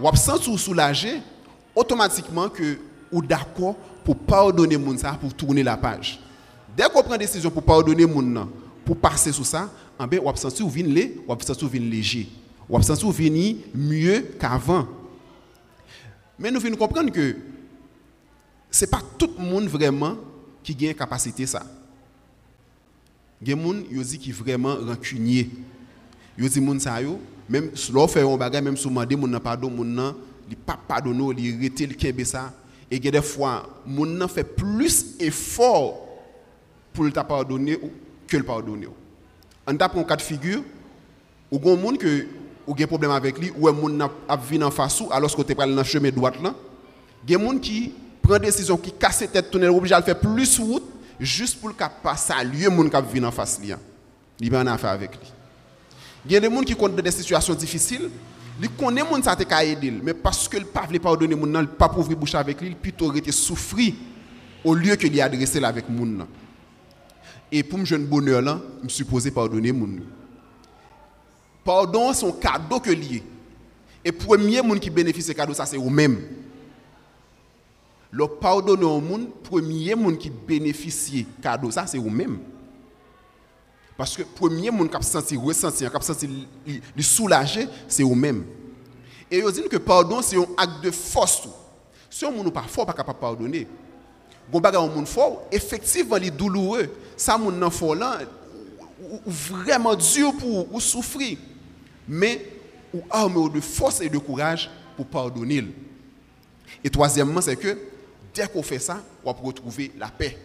Ou 0.00 0.08
absent 0.08 0.48
ou 0.48 0.56
soulagé 0.56 1.20
automatiquement 1.74 2.48
que 2.48 2.78
ou 3.12 3.22
d'accord 3.22 3.76
pour 4.04 4.16
pardonner 4.16 4.76
moun 4.76 4.96
ça 4.96 5.12
pour 5.20 5.34
tourner 5.34 5.62
la 5.62 5.76
page. 5.76 6.20
Dès 6.76 6.84
qu'on 6.84 7.02
prend 7.02 7.16
décision 7.16 7.50
pour 7.50 7.62
pardonner 7.62 8.06
moun 8.06 8.46
pour 8.84 8.96
passer 8.96 9.32
sur 9.32 9.46
ça, 9.46 9.70
en 9.98 10.06
ben 10.06 10.20
ou 10.20 10.28
absent 10.28 10.48
ou 10.60 10.68
vinn 10.68 10.86
lé, 10.86 11.20
ou 11.26 11.32
absent 11.32 11.62
ou 11.62 11.68
vinn 11.68 11.90
léger. 11.90 12.28
Ou 12.68 12.76
absent 12.76 13.02
ou 13.04 13.10
vinn 13.10 13.56
mieux 13.74 14.34
qu'avant. 14.38 14.86
Mais 16.38 16.50
nous 16.50 16.60
venons 16.60 16.76
comprendre 16.76 17.10
que 17.10 17.36
ce 18.70 18.84
n'est 18.84 18.90
pas 18.90 19.02
tout 19.18 19.30
le 19.36 19.44
monde 19.44 19.66
vraiment 19.66 20.16
qui 20.62 20.76
a 20.86 20.90
une 20.90 20.94
capacité 20.94 21.46
ça. 21.46 21.62
Il 23.42 23.48
y 23.48 23.52
a 23.52 23.56
des 23.56 23.62
gens 23.62 24.18
qui 24.18 24.32
sont 24.32 24.42
vraiment 24.42 24.76
rancuniers. 24.76 25.50
Il 26.36 26.44
y 26.44 26.46
a 26.46 26.50
des 26.50 26.64
gens 26.64 26.76
qui 26.76 27.18
même 27.50 27.70
si 27.74 27.92
on 27.94 28.06
fait 28.06 28.22
un 28.22 28.36
bagage, 28.36 28.62
même 28.62 28.76
pardon, 29.42 29.72
on 29.76 29.84
ne 29.84 30.12
pas 30.64 30.78
pardonner, 30.86 31.34
il 31.38 31.60
rete 31.62 31.80
le 31.80 31.94
kembe 31.94 32.22
ça. 32.24 32.52
Et 32.90 32.96
a 32.96 33.10
des 33.10 33.22
fois, 33.22 33.68
on 33.86 34.28
fait 34.28 34.44
plus 34.44 35.16
effort 35.18 36.06
pour 36.92 37.04
le 37.04 37.10
pardonner 37.10 37.78
que 38.26 38.36
le 38.36 38.44
pardonner. 38.44 38.88
Avec 43.12 43.38
lui 43.38 43.52
ou 43.58 43.66
un 43.68 43.72
monde 43.72 44.02
a 44.28 44.36
vu 44.36 44.62
en 44.62 44.70
face 44.70 45.02
alors 45.10 45.34
que 45.34 45.42
tu 45.42 45.54
pas 45.54 45.66
dans 45.66 45.82
chemin 45.84 46.10
droit 46.10 46.30
là 46.42 46.54
il 47.26 47.32
y 47.32 47.34
a 47.34 47.38
des 47.38 47.44
gens 47.44 47.58
qui 47.58 47.92
prend 48.22 48.38
décision 48.38 48.76
qui 48.76 48.92
casse 48.92 49.24
tête 49.32 49.50
tunnel 49.50 49.70
obligé 49.70 49.94
de 49.94 50.02
faire 50.02 50.18
plus 50.18 50.58
route 50.58 50.84
juste 51.18 51.60
pour 51.60 51.68
le 51.68 51.74
pas 51.74 52.16
saluer 52.16 52.68
monde 52.68 52.90
qui 52.90 53.12
vient 53.12 53.28
en 53.28 53.30
face 53.30 53.60
lui 53.60 53.72
Il 54.40 54.50
va 54.50 54.60
en 54.60 54.66
affaire 54.66 54.90
avec 54.90 55.10
lui. 55.12 55.32
Il 56.26 56.32
y 56.32 56.36
a 56.36 56.40
des 56.40 56.50
gens 56.50 56.62
qui 56.62 56.74
connaissent 56.74 57.02
des 57.02 57.10
situations 57.10 57.54
difficiles, 57.54 58.10
ils 58.60 58.68
connaissent 58.70 59.04
les 59.04 59.22
gens 59.22 59.36
qui 59.36 59.46
t'a 59.46 59.64
aidé, 59.64 59.90
mais 60.02 60.14
parce 60.14 60.48
que 60.48 60.58
le 60.58 60.64
pas 60.64 60.86
veut 60.86 60.98
pardonner 60.98 61.34
les 61.34 61.40
gens, 61.40 61.60
il 61.60 61.66
pas 61.68 61.92
ouvrir 61.96 62.16
bouche 62.16 62.34
avec 62.34 62.60
lui, 62.60 62.74
plutôt 62.74 63.12
été 63.14 63.32
souffrir 63.32 63.94
au 64.64 64.74
lieu 64.74 64.96
que 64.96 65.06
lui 65.06 65.20
adresser 65.20 65.62
avec 65.62 65.84
les 65.88 65.96
gens. 65.96 66.26
Et 67.52 67.62
pour 67.62 67.78
me 67.78 67.84
jeune 67.84 68.06
bonheur 68.06 68.42
là, 68.42 68.60
je 68.84 68.88
suis 68.88 69.04
supposé 69.04 69.30
pardonner 69.30 69.72
les 69.72 69.78
gens. 69.78 69.86
Pardon, 71.64 72.12
c'est 72.12 72.26
un 72.26 72.32
cadeau 72.32 72.80
que 72.80 72.90
lié. 72.90 73.22
Et 74.04 74.12
premier 74.12 74.62
monde 74.62 74.80
qui 74.80 74.88
bénéficie 74.88 75.28
de 75.28 75.32
ce 75.32 75.36
cadeau, 75.36 75.52
c'est 75.54 75.76
vous-même. 75.76 76.18
Le 78.12 78.26
pardonner 78.26 78.84
au 78.84 79.00
monde, 79.00 79.28
premier 79.42 79.94
monde 79.94 80.18
qui 80.18 80.30
bénéficie 80.30 81.24
de 81.24 81.42
cadeau, 81.42 81.70
ça 81.70 81.86
c'est 81.86 81.98
vous-même. 81.98 82.38
Parce 83.96 84.16
que 84.16 84.22
premier 84.22 84.70
monde 84.70 84.90
qui 84.90 84.96
a 84.96 85.02
senti 85.02 85.36
ressentir, 85.36 85.90
qui 85.90 85.96
a 85.96 86.00
senti 86.00 86.46
le 86.66 87.02
soulager, 87.02 87.68
c'est 87.86 88.02
vous-même. 88.02 88.44
Et 89.30 89.38
ils 89.38 89.52
disent 89.52 89.68
que 89.68 89.76
pardon, 89.76 90.22
c'est 90.22 90.36
un 90.36 90.46
acte 90.56 90.82
de 90.82 90.90
force. 90.90 91.48
Si 92.08 92.24
on 92.24 92.42
n'est 92.42 92.50
pas 92.50 92.62
fort, 92.62 92.86
pas 92.86 92.92
capable 92.92 93.18
de 93.18 93.20
pardonner. 93.20 93.68
Bon 94.50 94.58
bagage 94.58 94.82
un 94.82 94.88
monde 94.88 95.06
fort, 95.06 95.44
effectivement, 95.52 96.16
il 96.16 96.26
est 96.26 96.30
douloureux. 96.30 96.88
Ça, 97.16 97.38
mon 97.38 97.52
nan 97.52 97.70
fort 97.70 97.94
là, 97.94 98.18
vraiment 99.24 99.94
dur 99.94 100.32
pour 100.36 100.74
ou 100.74 100.80
souffrir. 100.80 101.38
Mais 102.08 102.44
ou 102.92 103.02
armé 103.08 103.48
de 103.50 103.60
force 103.60 104.00
et 104.00 104.08
de 104.08 104.18
courage 104.18 104.68
pour 104.96 105.06
pardonner. 105.06 105.64
Et 106.82 106.90
troisièmement, 106.90 107.40
c'est 107.40 107.54
que 107.54 107.78
dès 108.34 108.48
qu'on 108.48 108.62
fait 108.62 108.78
ça, 108.78 109.02
on 109.24 109.32
va 109.32 109.38
retrouver 109.38 109.92
la 109.98 110.08
paix. 110.08 110.38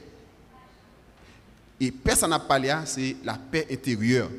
Et 1.79 1.91
personne 1.91 2.29
n'a 2.29 2.39
parlé, 2.39 2.73
c'est 2.85 3.17
la 3.23 3.33
paix 3.33 3.67
intérieure. 3.71 4.29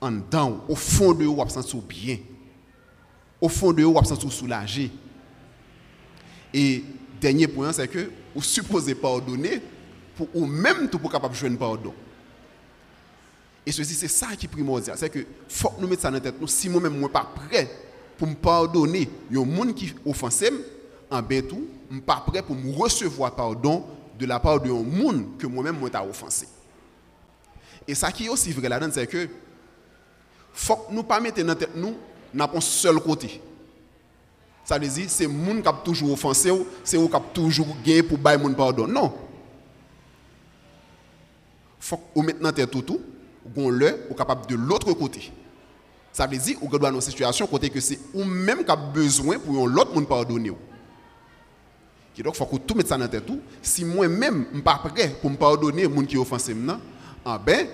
En 0.00 0.12
dedans, 0.12 0.64
au 0.68 0.74
fond 0.74 1.12
de 1.12 1.24
vous, 1.24 1.36
on 1.38 1.44
va 1.44 1.62
bien. 1.88 2.18
Au 3.40 3.48
fond 3.48 3.72
de 3.72 3.82
vous, 3.82 3.90
on 3.90 4.00
va 4.00 4.30
soulagé. 4.30 4.90
Et 6.54 6.84
dernier 7.20 7.48
point, 7.48 7.72
c'est 7.72 7.88
que 7.88 8.10
vous 8.34 8.42
supposez 8.42 8.94
pardonner 8.94 9.60
pour 10.16 10.28
ou 10.34 10.46
même 10.46 10.88
tout 10.88 10.98
pour 10.98 11.10
capable 11.10 11.34
de 11.34 11.38
jouer 11.38 11.50
pardon. 11.50 11.94
Et 13.64 13.72
ceci, 13.72 13.94
c'est 13.94 14.08
ça 14.08 14.34
qui 14.36 14.46
est 14.46 14.48
primordial. 14.48 14.96
C'est 14.98 15.08
que 15.08 15.24
faut 15.48 15.70
que 15.70 15.80
nous 15.80 15.88
mettre 15.88 16.02
ça 16.02 16.08
dans 16.08 16.14
la 16.14 16.20
tête. 16.20 16.40
Nous, 16.40 16.48
si 16.48 16.68
moi-même, 16.68 16.92
je 16.92 16.98
ne 16.98 17.04
suis 17.04 17.12
pas 17.12 17.32
prêt 17.34 17.70
pour 18.18 18.26
me 18.28 18.34
pardonner, 18.34 19.08
il 19.30 19.36
y 19.36 19.38
a 19.38 19.42
un 19.42 19.46
monde 19.46 19.74
qui 19.74 19.92
offensé, 20.04 20.50
en 21.12 21.22
ben 21.22 21.46
tout, 21.46 21.66
je 21.90 22.00
pas 22.00 22.24
prêt 22.26 22.42
pour 22.42 22.56
me 22.56 22.74
recevoir 22.74 23.34
pardon 23.34 23.84
de 24.18 24.26
la 24.26 24.40
part 24.40 24.60
d'un 24.60 24.82
monde 24.82 25.36
que 25.38 25.46
moi-même, 25.46 25.76
suis 25.76 25.96
offensé. 26.08 26.48
Et 27.86 27.94
ça 27.94 28.10
qui 28.10 28.26
est 28.26 28.28
aussi 28.28 28.52
vrai 28.52 28.68
là-dedans, 28.68 28.92
c'est 28.94 29.06
que 29.06 29.28
faut 30.54 30.76
que 30.76 30.92
nous 30.92 31.02
pas 31.02 31.20
mettre 31.20 31.42
dans 31.42 31.54
tête 31.54 31.74
nous, 31.74 31.96
un 32.38 32.60
seul 32.60 32.98
côté. 33.00 33.40
Ça 34.64 34.78
veut 34.78 34.86
dire, 34.86 35.06
c'est 35.08 35.24
le 35.24 35.30
monde 35.30 35.62
qui 35.62 35.68
a 35.68 35.72
toujours 35.72 36.12
offensé, 36.12 36.50
c'est 36.84 36.96
eux 36.96 37.08
qui 37.08 37.16
a 37.16 37.20
toujours 37.20 37.76
gagné 37.84 38.02
pour 38.02 38.18
bailler 38.18 38.42
mon 38.42 38.52
pardon. 38.54 38.86
Non. 38.86 39.12
faut 41.80 41.96
que 41.96 42.20
la 42.40 42.52
tête 42.52 42.70
tout, 42.70 42.82
tout 42.82 43.00
gon 43.54 43.70
le 43.70 44.06
ou 44.08 44.14
capable 44.14 44.46
de 44.46 44.54
l'autre 44.54 44.92
côté. 44.92 45.32
Ça 46.12 46.26
veut 46.26 46.36
dire 46.36 46.56
ou 46.62 46.68
doit 46.68 46.90
dans 46.90 46.94
une 46.94 47.00
situation 47.00 47.46
côté 47.46 47.70
que 47.70 47.80
c'est 47.80 47.98
ou 48.14 48.24
même 48.24 48.64
qui 48.64 48.70
a 48.70 48.76
besoin 48.76 49.38
pour 49.38 49.66
l'autre 49.66 49.94
monde 49.94 50.06
pardonner. 50.06 50.52
Donc 52.20 52.34
faut 52.34 52.44
que 52.44 52.56
tout 52.56 52.74
mettre 52.74 52.90
ça 52.90 52.98
dans 52.98 53.08
tête 53.08 53.24
tout. 53.24 53.40
Si 53.62 53.84
moi-même 53.84 54.46
je 54.54 54.60
pas 54.60 54.78
prêt 54.84 55.16
pour 55.20 55.30
me 55.30 55.36
pardonner 55.36 55.88
monde 55.88 56.06
qui 56.06 56.18
offensé 56.18 56.52
maintenant, 56.52 56.80
ah 57.24 57.38
ben 57.38 57.66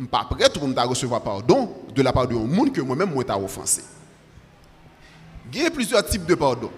je 0.00 0.06
pas 0.06 0.24
prêt 0.24 0.50
pour 0.52 0.66
me 0.66 0.88
recevoir 0.88 1.22
pardon 1.22 1.70
de 1.94 2.02
la 2.02 2.12
part 2.12 2.26
de 2.26 2.34
monde 2.34 2.72
que 2.72 2.80
moi-même 2.80 3.12
moi 3.12 3.22
t'a 3.22 3.38
offensé. 3.38 3.82
Il 5.52 5.62
y 5.62 5.66
a 5.66 5.70
plusieurs 5.70 6.04
types 6.04 6.26
de 6.26 6.34
pardon. 6.34 6.70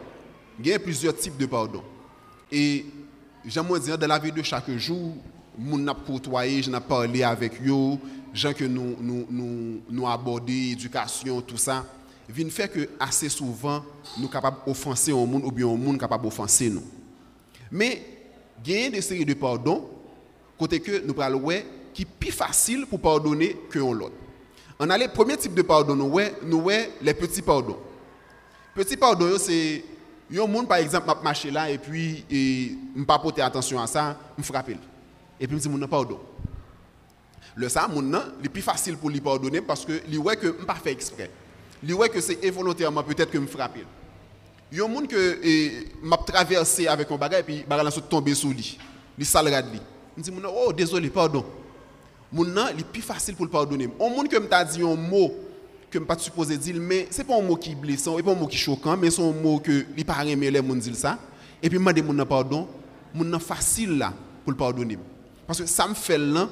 Il 0.59 0.67
y 0.67 0.73
a 0.73 0.79
plusieurs 0.79 1.17
types 1.17 1.37
de 1.37 1.47
pardon. 1.47 1.83
Et 2.53 2.87
j'aimerais 3.47 3.81
dire 3.81 3.97
dans 3.97 4.07
la 4.07 4.19
vie 4.19 4.33
de 4.33 4.43
chaque 4.43 4.71
jour, 4.77 5.15
moun 5.59 5.83
n'a 5.83 5.95
côtoyé, 5.95 6.63
je 6.63 6.71
n'ai 6.71 6.81
parlé 6.81 7.23
avec 7.23 7.55
eux, 7.67 7.97
gens 8.35 8.53
que 8.53 8.65
nous 8.65 8.97
nous 9.01 9.83
nous, 9.89 10.07
aborder 10.07 10.73
éducation 10.73 11.41
tout 11.41 11.57
ça 11.57 11.85
vient 12.33 12.49
faire 12.51 12.71
que 12.71 12.89
assez 12.99 13.29
souvent 13.29 13.83
nous 14.19 14.29
capables 14.29 14.59
offenser 14.67 15.13
un 15.13 15.27
monde 15.27 15.45
ou 15.45 15.51
bien 15.51 15.67
un 15.67 15.77
monde 15.77 15.99
capable 15.99 16.27
offenser 16.27 16.71
nous 16.71 16.85
mais 17.71 18.03
il 18.67 18.91
des 18.91 19.01
séries 19.01 19.25
de 19.25 19.35
pardon 19.35 19.89
côté 20.59 20.81
que 20.81 21.05
nous 21.05 21.15
parlons 21.15 21.41
ouais 21.41 21.67
qui 21.95 22.05
plus 22.05 22.33
facile 22.33 22.87
pour 22.87 23.01
pardonner 23.01 23.57
que 23.71 23.79
l'autre 23.79 24.13
on 24.79 24.89
a 24.89 24.97
le 24.97 25.09
premier 25.09 25.37
type 25.37 25.55
de 25.55 25.63
pardon 25.63 25.95
nous 25.95 26.07
ouais 26.07 26.35
nous 26.43 26.61
ouais 26.63 26.93
les 27.03 27.15
petits 27.15 27.43
pardons. 27.43 27.77
Petits 28.75 28.97
pardons 28.97 29.37
c'est 29.39 29.85
un 30.35 30.47
monde 30.47 30.69
par 30.69 30.79
exemple 30.79 31.07
m'a 31.07 31.15
marché 31.23 31.51
là 31.51 31.71
et 31.71 31.79
puis 31.79 32.25
et 32.31 32.77
pas 33.07 33.19
porter 33.19 33.43
attention 33.43 33.79
à 33.81 33.87
ça 33.87 34.19
me 34.39 34.43
frapper 34.43 34.77
et 35.39 35.47
puis 35.47 35.57
me 35.57 35.61
dit 35.61 35.69
mon 35.69 35.87
pardon. 35.87 36.21
Le 37.55 37.69
ça, 37.69 37.89
mon 37.89 38.15
est 38.45 38.49
plus 38.49 38.63
facile 38.63 38.97
pour 38.97 39.11
lui 39.11 39.21
pardonner 39.21 39.61
parce 39.61 39.85
que 39.85 40.01
lui 40.09 40.17
voit 40.17 40.37
que 40.37 40.49
pas 40.49 40.77
fait 40.77 40.93
exprès. 40.93 41.31
Lui 41.83 41.93
voit 41.93 42.09
que 42.09 42.21
c'est 42.21 42.45
involontairement 42.47 43.03
peut-être 43.03 43.31
que 43.31 43.39
me 43.39 43.47
frappe. 43.47 43.79
Il 44.73 44.79
y 44.79 44.81
a 44.81 44.85
un 44.85 44.89
monde 44.89 45.09
que 45.09 45.39
m'a 46.03 46.17
traversé 46.19 46.87
avec 46.87 47.11
un 47.11 47.17
bagage 47.17 47.45
puis 47.45 47.65
bagage 47.69 47.99
est 47.99 48.09
tombé 48.09 48.35
sous 48.35 48.51
lui. 48.51 48.79
Il 49.19 49.27
salade 49.27 49.71
lui. 49.73 49.81
Je 50.17 50.23
dis 50.23 50.33
oh 50.47 50.73
désolé, 50.73 51.11
pardon. 51.11 51.45
Mon 52.33 52.45
est 52.69 52.85
plus 52.85 53.03
facile 53.03 53.35
pour 53.35 53.45
le 53.45 53.51
pardonner. 53.51 53.89
Un 54.01 54.09
monde 54.09 54.29
que 54.29 54.37
m'a 54.37 54.65
dit 54.65 54.83
un 54.83 54.95
mot 54.95 55.33
que 55.91 55.99
je 55.99 56.05
pas 56.05 56.17
supposé 56.19 56.57
dire 56.57 56.77
mais 56.79 57.09
c'est 57.11 57.25
pas 57.25 57.37
un 57.37 57.43
mot 57.43 57.57
qui 57.57 57.75
blessant, 57.75 58.17
c'est 58.17 58.23
pas 58.23 58.31
un 58.31 58.37
mot 58.37 58.47
qui 58.47 58.57
choquant 58.57 58.97
mais 58.97 59.11
c'est 59.11 59.23
un 59.23 59.33
mot 59.33 59.59
que 59.59 59.85
il 59.97 60.05
pas 60.05 60.25
aimer 60.25 60.49
les 60.51 60.63
monde 60.63 60.79
dire 60.79 60.95
ça 60.95 61.19
et 61.61 61.69
puis 61.69 61.79
m'a 61.79 61.93
demandé 61.93 62.15
mon 62.15 62.25
pardon, 62.25 62.69
mon 63.13 63.39
facile 63.41 63.99
là 63.99 64.13
pour 64.45 64.53
le 64.53 64.57
pardonner. 64.57 64.97
Parce 65.47 65.61
que 65.61 65.67
ça 65.67 65.89
me 65.89 65.95
fait 65.95 66.17
là 66.17 66.49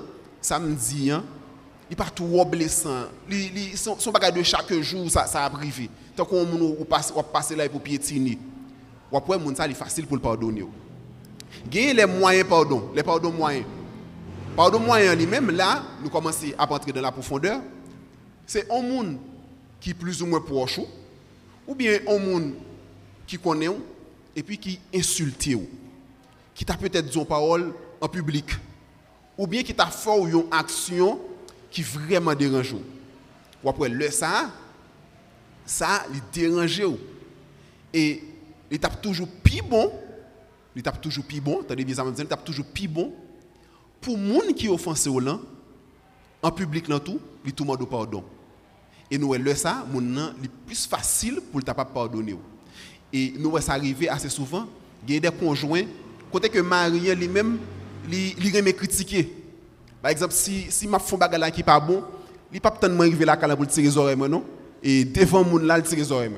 hein, 1.89 1.91
il 1.91 1.97
pas 1.97 2.11
trop 2.11 2.45
blessant. 2.45 3.07
Son, 3.75 3.99
son 3.99 4.13
de 4.13 4.43
chaque 4.43 4.73
jour, 4.81 5.11
ça, 5.11 5.27
ça 5.27 5.45
a 5.45 5.51
privé. 5.51 5.91
Tant 6.15 6.25
qu'on 6.25 6.85
passe, 6.89 7.13
passer 7.33 7.57
là 7.57 7.69
pour 7.69 7.81
piétiner. 7.81 8.39
Ou 9.11 9.17
après, 9.17 9.39
ça, 9.55 9.65
c'est 9.67 9.75
facile 9.75 10.07
pour 10.07 10.17
le 10.17 10.23
pardonner. 10.23 10.67
Gagner 11.71 11.95
les 11.95 12.07
moyens, 12.07 12.49
pardon, 12.49 12.91
les 12.95 13.03
pardons 13.03 13.33
moyens. 13.33 13.65
Pardon 14.55 14.81
moyen 14.81 15.15
lui-même, 15.15 15.51
là, 15.51 15.83
nous 16.03 16.11
commençons 16.11 16.47
à 16.59 16.71
entrer 16.71 16.93
dans 16.93 17.01
la 17.01 17.13
profondeur. 17.13 17.61
C'est 18.47 18.71
un 18.71 18.83
monde 18.83 19.19
qui 19.81 19.91
est 19.91 19.95
plus 19.95 20.21
ou 20.23 20.27
moins 20.27 20.41
proche, 20.41 20.81
ou 21.67 21.75
bien 21.75 21.99
un 22.09 22.19
monde 22.19 22.55
qui 23.27 23.39
connaît 23.39 23.69
et 24.35 24.43
puis 24.43 24.59
qui 24.59 24.81
insulte, 24.95 25.49
qui 26.55 26.65
t'a 26.65 26.75
peut-être 26.75 27.07
dit 27.07 27.19
une 27.19 27.27
parole 27.27 27.73
en 28.01 28.09
public 28.09 28.47
ou 29.39 29.47
bien 29.47 29.63
qui 29.63 29.73
t'a 29.73 29.87
fait 29.87 30.11
une 30.11 30.45
action 30.51 31.21
qui 31.71 31.83
vraiment 31.83 32.35
dérange. 32.35 32.75
Ou 33.63 33.69
après, 33.69 33.89
le 33.89 34.11
ça, 34.11 34.51
ça, 35.65 36.05
il 36.13 36.21
dérange. 36.33 36.83
Et 37.93 38.23
il 38.71 38.79
tape 38.79 39.01
toujours 39.01 39.29
plus 39.29 39.63
bon, 39.63 39.93
il 40.77 40.83
tape 40.83 41.01
toujours 41.01 41.25
plus 41.25 41.41
bon, 41.41 41.63
t'as 41.67 41.75
bien 41.75 41.95
ça 41.95 42.05
il 42.07 42.27
tape 42.27 42.45
toujours 42.45 42.67
plus 42.67 42.87
bon 42.87 43.13
pour 44.01 44.17
gens 44.17 44.53
qui 44.55 44.69
offensé 44.69 45.09
au 45.09 45.19
là, 45.21 45.39
en 46.43 46.51
public 46.51 46.89
dans 46.89 47.01
tout, 47.01 47.19
il 47.45 47.53
tout 47.53 47.65
demande 47.65 47.89
pardon. 47.89 48.25
Et 49.11 49.19
nous 49.19 49.33
le 49.33 49.55
ça, 49.55 49.87
mon 49.91 50.33
plus 50.67 50.87
facile 50.87 51.41
pour 51.51 51.61
le 51.61 51.65
pardonner. 51.65 52.37
Et 53.13 53.35
nous 53.39 53.59
ça 53.59 53.73
arriver 53.73 54.09
assez 54.09 54.29
souvent, 54.29 54.67
il 55.07 55.15
y 55.15 55.17
a 55.17 55.21
des 55.21 55.37
conjoints 55.37 55.85
côté 56.31 56.49
que 56.49 56.59
Marie 56.61 57.15
lui-même 57.15 57.59
il 58.11 58.57
remet 58.57 58.75
critiquer. 58.75 59.38
Par 60.01 60.11
exemple, 60.11 60.33
si, 60.33 60.67
si 60.71 60.87
ma 60.87 60.99
fond 60.99 61.17
bagala 61.17 61.51
qui 61.51 61.63
pas 61.63 61.81
bon, 61.81 62.03
il 62.53 62.61
pas 62.61 62.71
peut-être 62.71 62.99
arriver 62.99 63.25
là 63.25 63.37
pour 63.37 63.67
tirer 63.67 63.87
les 63.87 63.97
oreilles 63.97 64.17
non? 64.17 64.45
Et 64.83 65.05
devant 65.05 65.45
moun 65.45 65.67
là 65.67 65.79
il 65.79 65.85
tire 65.85 65.99
les 65.99 66.13
oreilles 66.13 66.31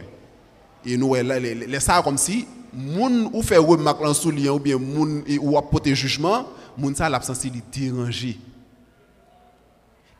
Et 0.84 0.96
nous 0.96 1.14
là 1.14 1.38
les 1.38 1.80
ça 1.80 2.00
comme 2.02 2.16
si 2.18 2.46
moun 2.72 3.30
ou 3.32 3.42
fait 3.42 3.58
remarque 3.58 4.00
en 4.02 4.14
soulier 4.14 4.48
ou 4.48 4.58
bien 4.58 4.78
moun 4.78 5.24
ou 5.40 5.58
apporter 5.58 5.94
jugement, 5.94 6.46
moun 6.76 6.94
ça 6.94 7.08
l'absence 7.08 7.44
il 7.44 7.62
déranger. 7.72 8.38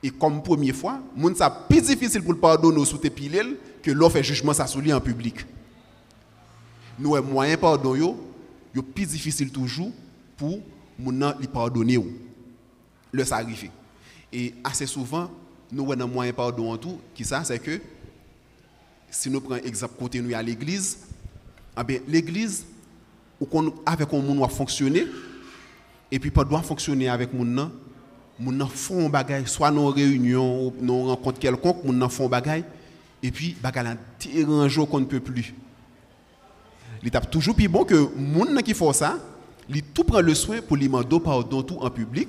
Et 0.03 0.11
comme 0.11 0.43
première 0.43 0.75
fois, 0.75 0.99
moun 1.15 1.35
ça 1.35 1.51
plus 1.51 1.83
difficile 1.83 2.23
pour 2.23 2.33
le 2.33 2.39
pardonner 2.39 2.85
sous 2.85 2.99
tes 2.99 3.11
piles 3.11 3.57
que 3.83 3.91
l'on 3.91 4.11
fait 4.11 4.23
jugement 4.23 4.53
ça 4.53 4.67
soulier 4.67 4.93
en 4.93 5.01
public. 5.01 5.47
Nous 6.99 7.11
moyens 7.11 7.33
moyen 7.33 7.57
pardon 7.57 7.95
yo, 7.95 8.17
yo 8.75 8.83
plus 8.83 9.07
difficile 9.07 9.51
toujours 9.51 9.91
pour 10.37 10.61
moun 10.99 11.35
li 11.41 11.47
pardonner 11.47 11.99
le 13.13 13.25
ça 13.25 13.41
Et 14.33 14.55
assez 14.63 14.87
souvent, 14.87 15.31
nous 15.73 15.91
avons 15.93 16.03
un 16.03 16.07
moyen 16.07 16.33
pardon 16.33 16.73
en 16.73 16.77
tout, 16.77 17.01
qui 17.15 17.25
ça, 17.25 17.45
c'est 17.45 17.59
que 17.59 17.81
si 19.11 19.29
nous 19.31 19.41
prenons 19.41 19.63
exemple 19.63 19.95
côté 19.99 20.21
nous 20.21 20.35
à 20.35 20.43
l'église, 20.43 20.99
eh 21.77 22.03
l'église, 22.07 22.65
avec 23.87 24.13
un 24.13 24.21
monde 24.21 24.51
fonctionner, 24.51 25.07
et 26.11 26.19
puis 26.19 26.31
pas 26.31 26.45
doit 26.45 26.63
fonctionner 26.63 27.09
avec 27.09 27.33
mon 27.33 27.45
nom, 27.45 27.73
moun 28.39 28.57
nan 28.57 28.69
font 28.69 29.09
bagay, 29.09 29.45
soit 29.47 29.71
nos 29.71 29.89
réunions, 29.89 30.73
nos 30.81 31.05
rencontres 31.05 31.39
quelconques, 31.39 31.85
moun 31.85 31.99
nan 31.99 32.09
font 32.09 32.29
bagay, 32.29 32.65
et 33.23 33.31
puis 33.31 33.57
bagay 33.63 33.83
dérange 34.19 34.81
qu'on 34.89 35.01
ne 35.01 35.05
peut 35.05 35.21
plus. 35.21 35.55
Il 37.03 37.09
est 37.09 37.31
toujours 37.31 37.55
plus 37.55 37.69
bon 37.69 37.85
que 37.85 38.09
nan 38.17 38.63
qui 38.63 38.75
font 38.75 38.93
ça, 38.93 39.19
il 39.69 39.83
tout 39.83 40.05
prend 40.05 40.21
le 40.21 40.35
soin 40.35 40.61
pour 40.61 40.77
lui 40.77 40.87
demander 40.87 41.21
pardon 41.21 41.63
tout 41.63 41.79
en 41.81 41.91
public, 41.91 42.29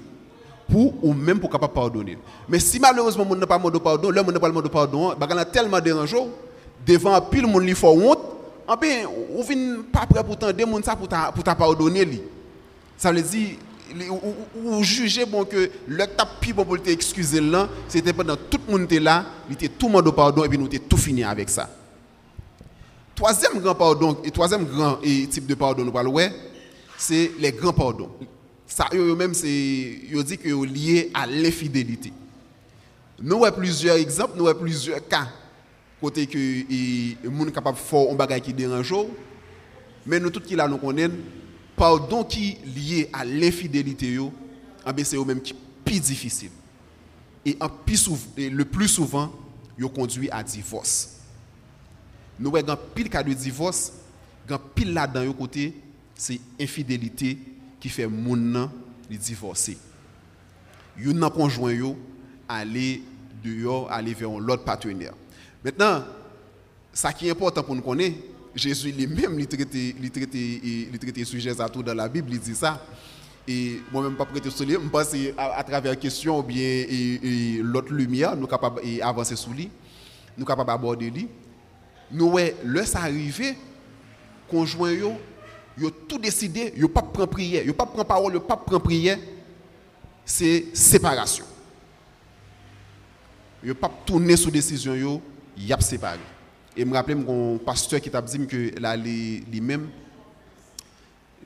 ou 0.74 1.14
même 1.14 1.40
pour 1.40 1.50
capable 1.50 1.74
pardonner. 1.74 2.18
Mais 2.48 2.60
si 2.60 2.80
malheureusement 2.80 3.26
moun 3.26 3.40
n'a 3.40 3.48
pas 3.48 3.58
demandé 3.58 3.80
pardon, 3.80 4.10
le 4.10 4.24
moun 4.24 4.34
n'a 4.34 4.40
pas 4.40 4.50
demandé 4.50 4.70
pardon, 4.70 5.14
bagay 5.16 5.36
lan 5.36 5.44
tellement 5.52 5.80
dérangeant, 5.80 6.28
devant 6.86 7.20
pile 7.22 7.48
moun 7.48 7.66
li 7.66 7.74
faut 7.74 7.90
honte, 7.90 8.20
en 8.68 8.76
ben 8.78 9.06
ou 9.36 9.44
vinn 9.44 9.84
pas 9.92 10.06
prêt 10.06 10.24
pour 10.24 10.38
tendre 10.38 10.66
moun 10.66 10.84
ça 10.84 10.96
pour 10.96 11.08
ta 11.08 11.32
pour 11.32 11.44
pardonner. 11.44 12.24
Ça 12.98 13.12
veut 13.12 13.22
dire 13.22 13.58
ou, 14.56 14.84
juger 14.84 15.26
bon 15.26 15.44
que 15.44 15.70
le 15.88 16.08
tap 16.08 16.40
plus 16.40 16.54
bon 16.54 16.64
pour 16.64 16.82
te 16.82 16.90
excuser 16.90 17.42
c'était 17.88 18.14
pendant 18.14 18.38
tout 18.38 18.60
le 18.66 18.72
monde 18.72 18.84
était 18.84 19.00
là, 19.00 19.26
il 19.50 19.54
était 19.54 19.68
tout 19.68 19.88
le 19.88 19.94
monde 19.94 20.08
au 20.08 20.12
pardon 20.12 20.46
et 20.46 20.50
puis 20.50 20.58
nous 20.58 20.68
était 20.68 20.80
tout 20.80 20.98
fini 20.98 21.24
avec 21.24 21.50
ça. 21.50 21.70
Troisième 23.16 23.60
grand 23.60 23.76
pardon 23.76 24.18
et 24.24 24.32
troisième 24.32 24.66
grand 24.66 24.98
type 25.30 25.46
de 25.46 25.56
pardon 25.56 25.84
nous 25.84 25.92
parlons 25.92 26.16
c'est 26.98 27.32
les 27.40 27.52
grands 27.52 27.74
pardons. 27.74 28.10
Ça 28.74 28.88
eux 28.94 29.16
même 29.16 29.34
c'est 29.34 29.50
ils 29.50 30.24
dit 30.24 30.38
que 30.38 30.66
lié 30.66 31.12
à 31.14 31.28
l'infidélité. 31.28 32.14
Nous 33.22 33.44
avons 33.44 33.58
plusieurs 33.58 33.98
exemples, 33.98 34.38
nous 34.38 34.48
avons 34.48 34.62
plusieurs 34.62 35.06
cas. 35.10 35.28
Côté 36.00 36.26
que 36.26 36.38
les 36.38 37.18
gens 37.22 37.52
capable 37.52 37.78
faire 37.78 38.10
un 38.10 38.16
bagage 38.16 38.44
qui 38.44 38.54
dérange 38.54 38.96
mais 40.06 40.22
nous 40.22 40.30
tout 40.30 40.40
qui 40.40 40.56
là 40.56 40.70
nous 40.70 40.78
connaissons 40.78 41.16
pardon 41.76 42.24
qui 42.24 42.60
lié 42.74 43.10
à 43.12 43.26
l'infidélité 43.26 44.18
ah 44.86 44.94
ben, 44.94 45.04
c'est 45.04 45.18
au 45.18 45.26
même 45.26 45.42
qui 45.42 45.54
plus 45.84 46.00
difficile. 46.00 46.50
Et, 47.46 47.58
en 47.60 47.68
plus 47.68 48.10
le 48.38 48.64
plus 48.64 48.88
souvent 48.88 49.34
il 49.78 49.86
conduit 49.90 50.30
à 50.32 50.42
divorce. 50.42 51.18
Nous 52.40 52.56
avons 52.56 52.78
pile 52.96 53.10
cas 53.10 53.22
de 53.22 53.34
divorce 53.34 53.92
pile 54.74 54.94
là 54.94 55.08
dans 55.08 55.34
côté 55.34 55.74
c'est 56.16 56.40
infidélité 56.60 57.38
qui 57.82 57.90
fait 57.90 58.08
mon 58.08 58.38
nan 58.38 58.70
divorcer 59.10 59.76
yon 60.98 61.20
nan 61.20 61.30
conjoint 61.36 61.74
yo 61.76 61.98
aller 62.48 63.02
dehors 63.44 63.92
aller 63.92 64.14
vers 64.14 64.40
l'autre 64.40 64.64
partenaire 64.64 65.14
maintenant 65.66 66.06
ça 66.94 67.12
qui 67.12 67.28
est 67.28 67.32
important 67.32 67.64
pour 67.64 67.76
nous 67.76 67.82
connaître 67.82 68.32
Jésus 68.56 68.92
lui-même, 68.92 69.40
il 69.40 69.48
traité, 69.48 69.96
il 70.02 70.12
traité, 70.12 71.26
sujet 71.26 71.60
à 71.62 71.70
tout 71.70 71.84
dans 71.84 71.94
la 71.94 72.10
Bible, 72.10 72.30
il 72.32 72.40
dit 72.40 72.56
ça. 72.56 72.86
Et 73.48 73.80
moi-même, 73.92 74.16
pas 74.16 74.26
prêter 74.26 74.50
sur 74.50 74.66
lui, 74.66 74.74
je 74.74 74.90
pense 74.90 75.14
à, 75.38 75.58
à 75.58 75.64
travers 75.64 75.92
la 75.92 75.96
question 75.96 76.40
ou 76.40 76.44
bien 76.44 76.86
l'autre 77.64 77.92
lumière, 77.94 78.36
nous 78.36 78.42
sommes 78.42 78.50
capables 78.50 78.82
d'avancer 78.98 79.36
sur 79.36 79.52
lui, 79.52 79.70
nous 80.38 80.46
sommes 80.46 80.46
capables 80.46 80.70
d'aborder 80.70 81.10
lui. 81.10 81.28
Nous, 82.12 82.28
ouais, 82.28 82.56
le 82.64 82.84
ça 82.84 83.00
arrivé, 83.00 83.56
conjoint 84.50 84.92
yo, 84.92 85.14
yo 85.78 85.90
tout 85.90 86.20
décidé, 86.20 86.74
yo 86.76 86.88
pas 86.90 87.02
prendre 87.02 87.30
prière, 87.30 87.66
yo 87.66 87.74
pas 87.74 87.86
prendre 87.86 88.06
parole, 88.06 88.34
yo 88.34 88.40
pas 88.42 88.58
prendre 88.58 88.82
prière, 88.82 89.18
c'est 90.26 90.76
séparation. 90.76 91.46
Yo 93.64 93.76
pas 93.76 93.92
tourner 94.06 94.36
sur 94.38 94.52
décision 94.52 95.22
y 95.58 95.74
a 95.74 95.80
séparé. 95.80 96.20
Et 96.76 96.82
je 96.82 96.86
me 96.86 96.94
rappelle 96.94 97.18
mon 97.18 97.58
pasteur 97.58 98.00
qui 98.00 98.10
t'a 98.10 98.22
dit 98.22 98.48
que 98.48 98.72
lui-même, 99.52 99.90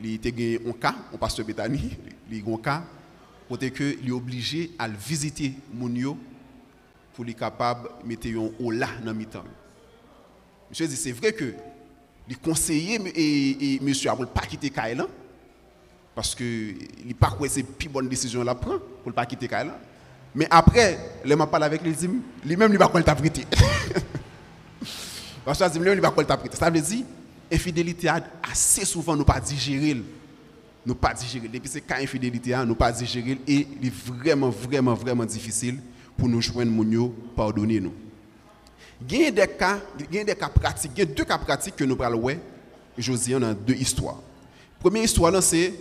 il 0.02 0.14
était 0.14 0.60
un 0.66 0.72
cas, 0.74 0.96
un 1.14 1.18
pasteur 1.18 1.46
Bethany, 1.46 1.98
il 2.30 2.44
a 2.48 2.54
un 2.54 2.58
cas, 2.58 2.84
côté 3.50 3.72
que 3.72 3.98
il 4.02 4.10
est 4.10 4.12
obligé 4.12 4.72
à 4.78 4.88
visiter 4.88 5.54
Mounio 5.74 6.18
pour 7.14 7.26
être 7.28 7.38
capable 7.38 7.90
de 8.04 8.08
mettre 8.08 8.28
un 8.28 8.52
haut 8.60 8.74
dans 8.74 9.18
le 9.18 9.26
temps. 9.26 9.44
Monsieur 10.70 10.88
dit, 10.88 10.96
c'est 10.96 11.12
vrai 11.12 11.34
que 11.34 11.54
les 12.28 12.36
conseillers 12.36 13.00
et, 13.16 13.76
et 13.76 13.80
monsieur 13.82 14.12
ne 14.12 14.26
pas 14.26 14.42
quitter 14.42 14.70
Kaila 14.70 15.06
parce 16.16 16.34
que 16.34 16.44
il 16.44 17.14
pas 17.16 17.32
quoi 17.32 17.48
c'est 17.50 17.64
plus 17.64 17.90
bonne 17.90 18.08
décision 18.08 18.44
prend 18.46 18.78
pour 19.04 19.14
pas 19.14 19.26
quitter 19.26 19.48
Kaila. 19.48 19.78
Mais 20.34 20.48
après, 20.50 20.98
il 21.26 21.36
m'a 21.36 21.48
parlé 21.48 21.66
avec 21.66 21.82
lui, 21.82 21.96
lui-même 22.46 22.72
il 22.72 22.78
va 22.78 22.88
quoi 22.88 23.02
t'a 23.02 23.16
parce 23.16 23.30
que 23.30 23.40
il 25.96 26.02
va 26.02 26.14
Ça 26.52 26.70
veut 26.70 26.82
dire, 26.82 27.06
infidélité 27.52 28.10
assez 28.44 28.86
souvent 28.86 29.16
nous 29.16 29.24
pas 29.24 29.40
digérer. 29.40 30.02
Nous 30.86 30.96
pas 30.96 31.14
digérer. 31.14 31.48
Depuis 31.48 31.70
c'est 31.70 31.82
quand 31.82 31.96
infidélité 31.96 32.56
nous 32.66 32.76
pas 32.76 32.92
digérer 32.92 33.40
et 33.48 33.68
il 33.82 33.88
est 33.88 33.94
vraiment 33.94 34.50
vraiment 34.50 34.94
vraiment 34.94 35.26
difficile 35.26 35.80
pour 36.18 36.28
nous 36.28 36.42
joindre 36.42 36.72
mon 36.72 37.12
pardonner 37.36 37.80
nous. 37.80 37.94
Il 39.02 39.22
y 39.22 39.26
a 39.26 39.32
des 39.32 39.48
cas, 39.48 39.80
des 39.98 40.36
cas 40.36 40.50
pratiques, 40.50 40.94
deux 40.94 41.26
cas 41.26 41.38
pratiques 41.38 41.76
que 41.76 41.84
nous 41.84 41.96
parlons 41.96 42.20
ouais. 42.20 42.40
Josie 42.98 43.36
on 43.36 43.42
a 43.42 43.54
deux 43.54 43.76
histoires. 43.76 44.22
Première 44.80 45.04
histoire 45.04 45.42
c'est 45.44 45.74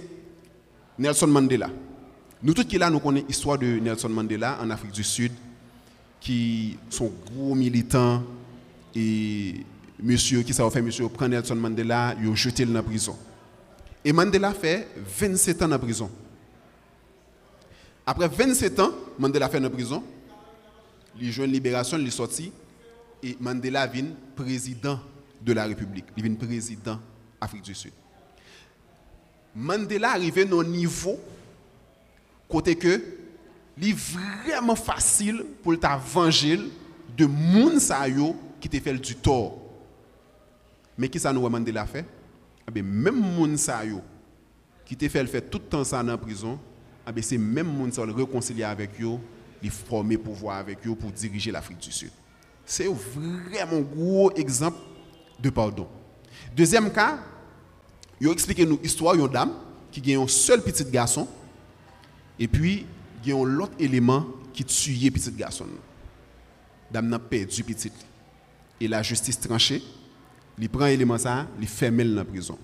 Nelson 0.98 1.28
Mandela. 1.28 1.70
Nous 2.42 2.54
tous 2.54 2.64
qui 2.64 2.76
là 2.76 2.90
nous 2.90 2.98
connaissons 2.98 3.26
l'histoire 3.28 3.58
de 3.58 3.66
Nelson 3.66 4.08
Mandela 4.08 4.58
en 4.60 4.68
Afrique 4.70 4.92
du 4.92 5.04
Sud 5.04 5.32
qui 6.20 6.76
sont 6.90 7.12
gros 7.26 7.54
militants 7.54 8.22
et 8.94 9.54
monsieur 10.02 10.42
qui 10.42 10.52
ça 10.52 10.68
fait 10.70 10.82
monsieur 10.82 11.08
prend 11.08 11.28
Nelson 11.28 11.54
Mandela, 11.54 12.14
il 12.20 12.28
a 12.30 12.34
jeté 12.34 12.64
dans 12.66 12.72
la 12.72 12.82
prison. 12.82 13.16
Et 14.04 14.12
Mandela 14.12 14.52
fait 14.52 14.88
27 14.96 15.62
ans 15.62 15.72
en 15.72 15.78
prison. 15.78 16.10
Après 18.06 18.28
27 18.28 18.80
ans, 18.80 18.90
Mandela 19.18 19.48
fait 19.48 19.64
en 19.64 19.70
prison. 19.70 20.02
Il 21.18 21.30
joue 21.32 21.44
une 21.44 21.52
libération, 21.52 21.96
il 21.96 22.06
est 22.08 22.10
et 23.24 23.38
Mandela 23.40 23.86
vient 23.86 24.08
président 24.36 25.00
de 25.40 25.52
la 25.54 25.64
République. 25.64 26.04
Il 26.16 26.22
vient 26.22 26.34
président 26.34 27.00
Afrique 27.40 27.62
du 27.62 27.74
Sud. 27.74 27.92
Mandela 29.56 30.10
arrivé 30.10 30.42
à 30.42 30.54
un 30.54 30.64
niveau 30.64 31.18
côté 32.48 32.76
que 32.76 33.02
il 33.78 33.88
est 33.88 33.96
vraiment 33.96 34.76
facile 34.76 35.44
pour 35.62 35.74
venger 36.14 36.60
de 37.16 37.26
moun 37.26 37.80
qui 38.60 38.68
te 38.68 38.78
fait 38.78 38.94
du 38.94 39.16
tort. 39.16 39.58
Mais 40.98 41.08
qui 41.08 41.18
ça 41.18 41.32
nous 41.32 41.48
Mandela 41.48 41.86
fait? 41.86 42.04
Eh 42.68 42.82
Même 42.82 43.16
moun 43.16 43.56
sa 43.56 43.82
qui 44.84 44.96
te 44.96 45.08
fait 45.08 45.50
tout 45.50 45.58
le 45.58 45.64
temps 45.64 45.84
ça 45.84 46.02
dans 46.02 46.12
la 46.12 46.18
prison, 46.18 46.58
eh 47.06 47.22
c'est 47.22 47.38
même 47.38 47.68
moun 47.68 47.90
sa 47.90 48.04
le 48.04 48.12
réconcilier 48.12 48.64
avec 48.64 48.98
yo, 48.98 49.18
il 49.62 49.70
former 49.70 50.18
pouvoir 50.18 50.58
avec 50.58 50.84
yo 50.84 50.94
pour 50.94 51.10
diriger 51.10 51.50
l'Afrique 51.50 51.78
du 51.78 51.90
Sud. 51.90 52.10
C'est 52.66 52.86
vraiment 52.86 53.78
un 53.78 53.80
gros 53.80 54.32
exemple 54.32 54.78
de 55.38 55.50
pardon. 55.50 55.86
Deuxième 56.56 56.90
cas, 56.90 57.18
il 58.20 58.28
expliqué 58.28 58.64
nous 58.64 58.78
l'histoire 58.82 59.14
d'une 59.14 59.28
dame 59.28 59.52
qui 59.90 60.14
a 60.14 60.20
un 60.20 60.28
seul 60.28 60.62
petit 60.62 60.84
garçon 60.84 61.28
et 62.38 62.48
puis 62.48 62.86
il 63.22 63.30
y 63.30 63.32
a 63.32 63.36
un 63.36 63.58
autre 63.58 63.74
élément 63.78 64.26
qui 64.52 64.64
tue 64.64 65.10
petit 65.10 65.30
garçon. 65.32 65.66
Dame 66.90 67.08
n'a 67.08 67.18
perdu 67.18 67.62
petit 67.64 67.90
et 68.80 68.88
la 68.88 69.02
justice 69.02 69.38
tranchée, 69.38 69.82
il 70.58 70.68
prend 70.68 70.86
l'élément 70.86 71.18
ça, 71.18 71.46
il 71.60 71.66
ferme 71.66 71.98
dans 71.98 72.16
la 72.16 72.24
prison. 72.24 72.58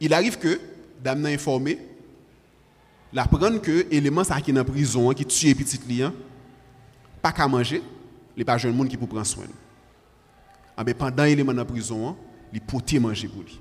Il 0.00 0.12
arrive 0.12 0.38
que, 0.38 0.60
dame 1.02 1.26
informé, 1.26 1.78
la 3.12 3.26
prendre 3.26 3.60
que 3.60 3.86
l'élément 3.90 4.24
ça 4.24 4.40
qui 4.40 4.50
est 4.50 4.54
dans 4.54 4.64
prison, 4.64 5.10
qui 5.10 5.24
tue 5.24 5.54
petit 5.54 5.78
client, 5.78 6.12
pas 7.22 7.32
qu'à 7.32 7.46
manger, 7.46 7.82
il 8.36 8.38
n'y 8.38 8.42
a 8.42 8.46
pas 8.46 8.58
de 8.58 8.70
monde 8.70 8.88
qui 8.88 8.96
peut 8.96 9.06
prendre 9.06 9.26
soin. 9.26 9.44
Ah, 10.76 10.82
mais 10.84 10.94
pendant 10.94 11.24
l'élément 11.24 11.52
dans 11.52 11.58
la 11.58 11.64
prison, 11.64 12.16
il 12.52 12.60
peut 12.60 12.98
manger 12.98 13.28
pour 13.28 13.42
lui. 13.42 13.60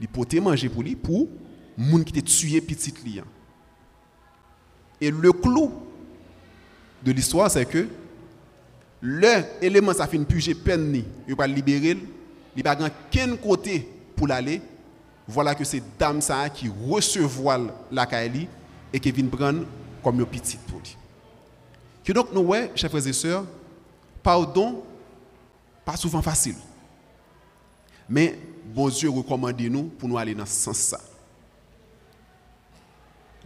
Il 0.00 0.08
peut 0.08 0.40
manger 0.40 0.68
pour 0.68 0.82
lui 0.82 0.96
pour 0.96 1.28
monde 1.76 2.04
qui 2.04 2.18
a 2.18 2.22
tué 2.22 2.60
petit 2.60 2.92
client. 2.92 3.24
Et 5.00 5.10
le 5.10 5.32
clou 5.32 5.72
de 7.02 7.12
l'histoire, 7.12 7.50
c'est 7.50 7.64
que 7.64 7.88
l'élément 9.02 9.94
ça 9.94 10.06
fin 10.06 10.22
puger 10.24 10.54
peine 10.54 10.92
ni, 10.92 11.04
il 11.26 11.34
pas 11.34 11.46
libérer, 11.46 11.96
il 12.56 12.62
pas 12.62 12.76
aucun 12.76 13.36
côté 13.36 13.88
pour 14.14 14.26
l'aller. 14.26 14.60
Voilà 15.26 15.54
que 15.54 15.64
c'est 15.64 15.82
dame 15.98 16.20
ça 16.20 16.48
qui 16.50 16.68
recevoir 16.68 17.60
la 17.90 18.04
Kaili 18.04 18.48
et 18.92 19.00
qui 19.00 19.10
vient 19.12 19.26
prendre 19.26 19.64
comme 20.02 20.20
une 20.20 20.26
petite 20.26 20.60
pour 20.62 20.80
lui. 20.80 20.96
Que 22.10 22.12
donc 22.12 22.32
nous 22.32 22.40
ouais, 22.40 22.72
chers 22.74 22.90
frères 22.90 23.06
et 23.06 23.12
sœurs, 23.12 23.44
pardon 24.20 24.82
pas 25.84 25.96
souvent 25.96 26.20
facile. 26.20 26.56
Mais 28.08 28.36
bon 28.74 28.88
Dieu 28.88 29.08
recommande 29.08 29.60
nous 29.60 29.84
pour 29.84 30.08
nous 30.08 30.18
aller 30.18 30.34
dans 30.34 30.44
ce 30.44 30.52
sens 30.54 30.76
ça. 30.76 31.00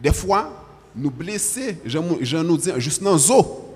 Des 0.01 0.15
fois, 0.15 0.51
nous 0.97 1.11
blesser, 1.11 1.77
je 1.85 2.39
nous 2.39 2.57
dis 2.57 2.71
juste 2.79 3.03
dans 3.03 3.19
zo 3.19 3.71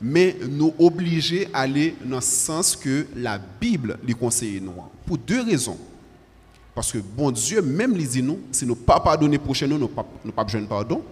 mais 0.00 0.36
nous 0.50 0.74
obliger 0.80 1.48
à 1.52 1.60
aller 1.60 1.94
dans 2.04 2.16
le 2.16 2.20
sens 2.20 2.74
que 2.74 3.06
la 3.14 3.38
Bible 3.38 4.00
lui 4.04 4.16
conseille 4.16 4.60
nous. 4.60 4.74
Pour 5.06 5.16
deux 5.16 5.42
raisons. 5.42 5.78
Parce 6.74 6.90
que 6.90 6.98
bon 6.98 7.30
Dieu, 7.30 7.62
même 7.62 7.96
les 7.96 8.08
dit 8.08 8.20
nous, 8.20 8.40
si 8.50 8.66
nous 8.66 8.74
pas 8.74 8.98
pardonner 8.98 9.38
prochain 9.38 9.68
nous, 9.68 9.78
nous 9.78 9.86
pas 10.32 10.42
besoin 10.42 10.60
de 10.60 10.66
pardon. 10.66 11.04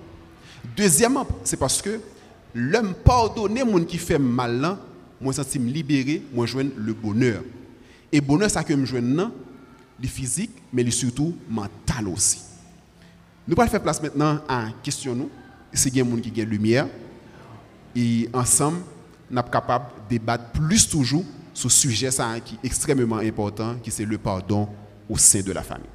Deuxièmement, 0.76 1.24
c'est 1.44 1.56
parce 1.56 1.80
que 1.80 2.00
l'homme 2.54 2.94
pardonner 2.94 3.64
monde 3.64 3.86
qui 3.86 3.98
fait 3.98 4.18
mal 4.18 4.60
là, 4.60 4.78
moi 5.20 5.32
sens 5.32 5.54
me 5.56 5.70
libérer, 5.70 6.22
moi 6.32 6.46
joindre 6.46 6.72
le 6.76 6.92
bonheur. 6.92 7.42
Et 8.10 8.20
bonheur 8.20 8.50
ça 8.50 8.64
que 8.64 8.74
me 8.74 8.84
joindre 8.84 9.30
le 10.00 10.08
physique 10.08 10.50
mais 10.72 10.88
surtout 10.90 11.34
mental 11.48 12.08
aussi. 12.08 12.40
Nous 13.46 13.54
allons 13.58 13.70
faire 13.70 13.82
place 13.82 14.02
maintenant 14.02 14.38
à 14.48 14.66
une 14.66 14.72
question 14.82 15.28
c'est 15.72 15.88
il 15.88 15.96
y 15.96 16.00
a 16.00 16.04
monde 16.04 16.20
qui 16.20 16.40
a 16.40 16.44
lumière 16.44 16.86
et 17.96 18.28
ensemble 18.32 18.78
nous 19.30 19.38
sommes 19.38 19.50
capables 19.50 19.86
de 20.04 20.10
débattre 20.10 20.50
plus 20.50 20.88
toujours 20.88 21.24
sur 21.54 21.70
ce 21.70 21.80
sujet 21.80 22.10
ça, 22.10 22.38
qui 22.40 22.54
est 22.56 22.66
extrêmement 22.66 23.16
important 23.16 23.76
qui 23.82 23.90
c'est 23.90 24.04
le 24.04 24.18
pardon 24.18 24.68
au 25.08 25.16
sein 25.16 25.40
de 25.40 25.52
la 25.52 25.62
famille. 25.62 25.88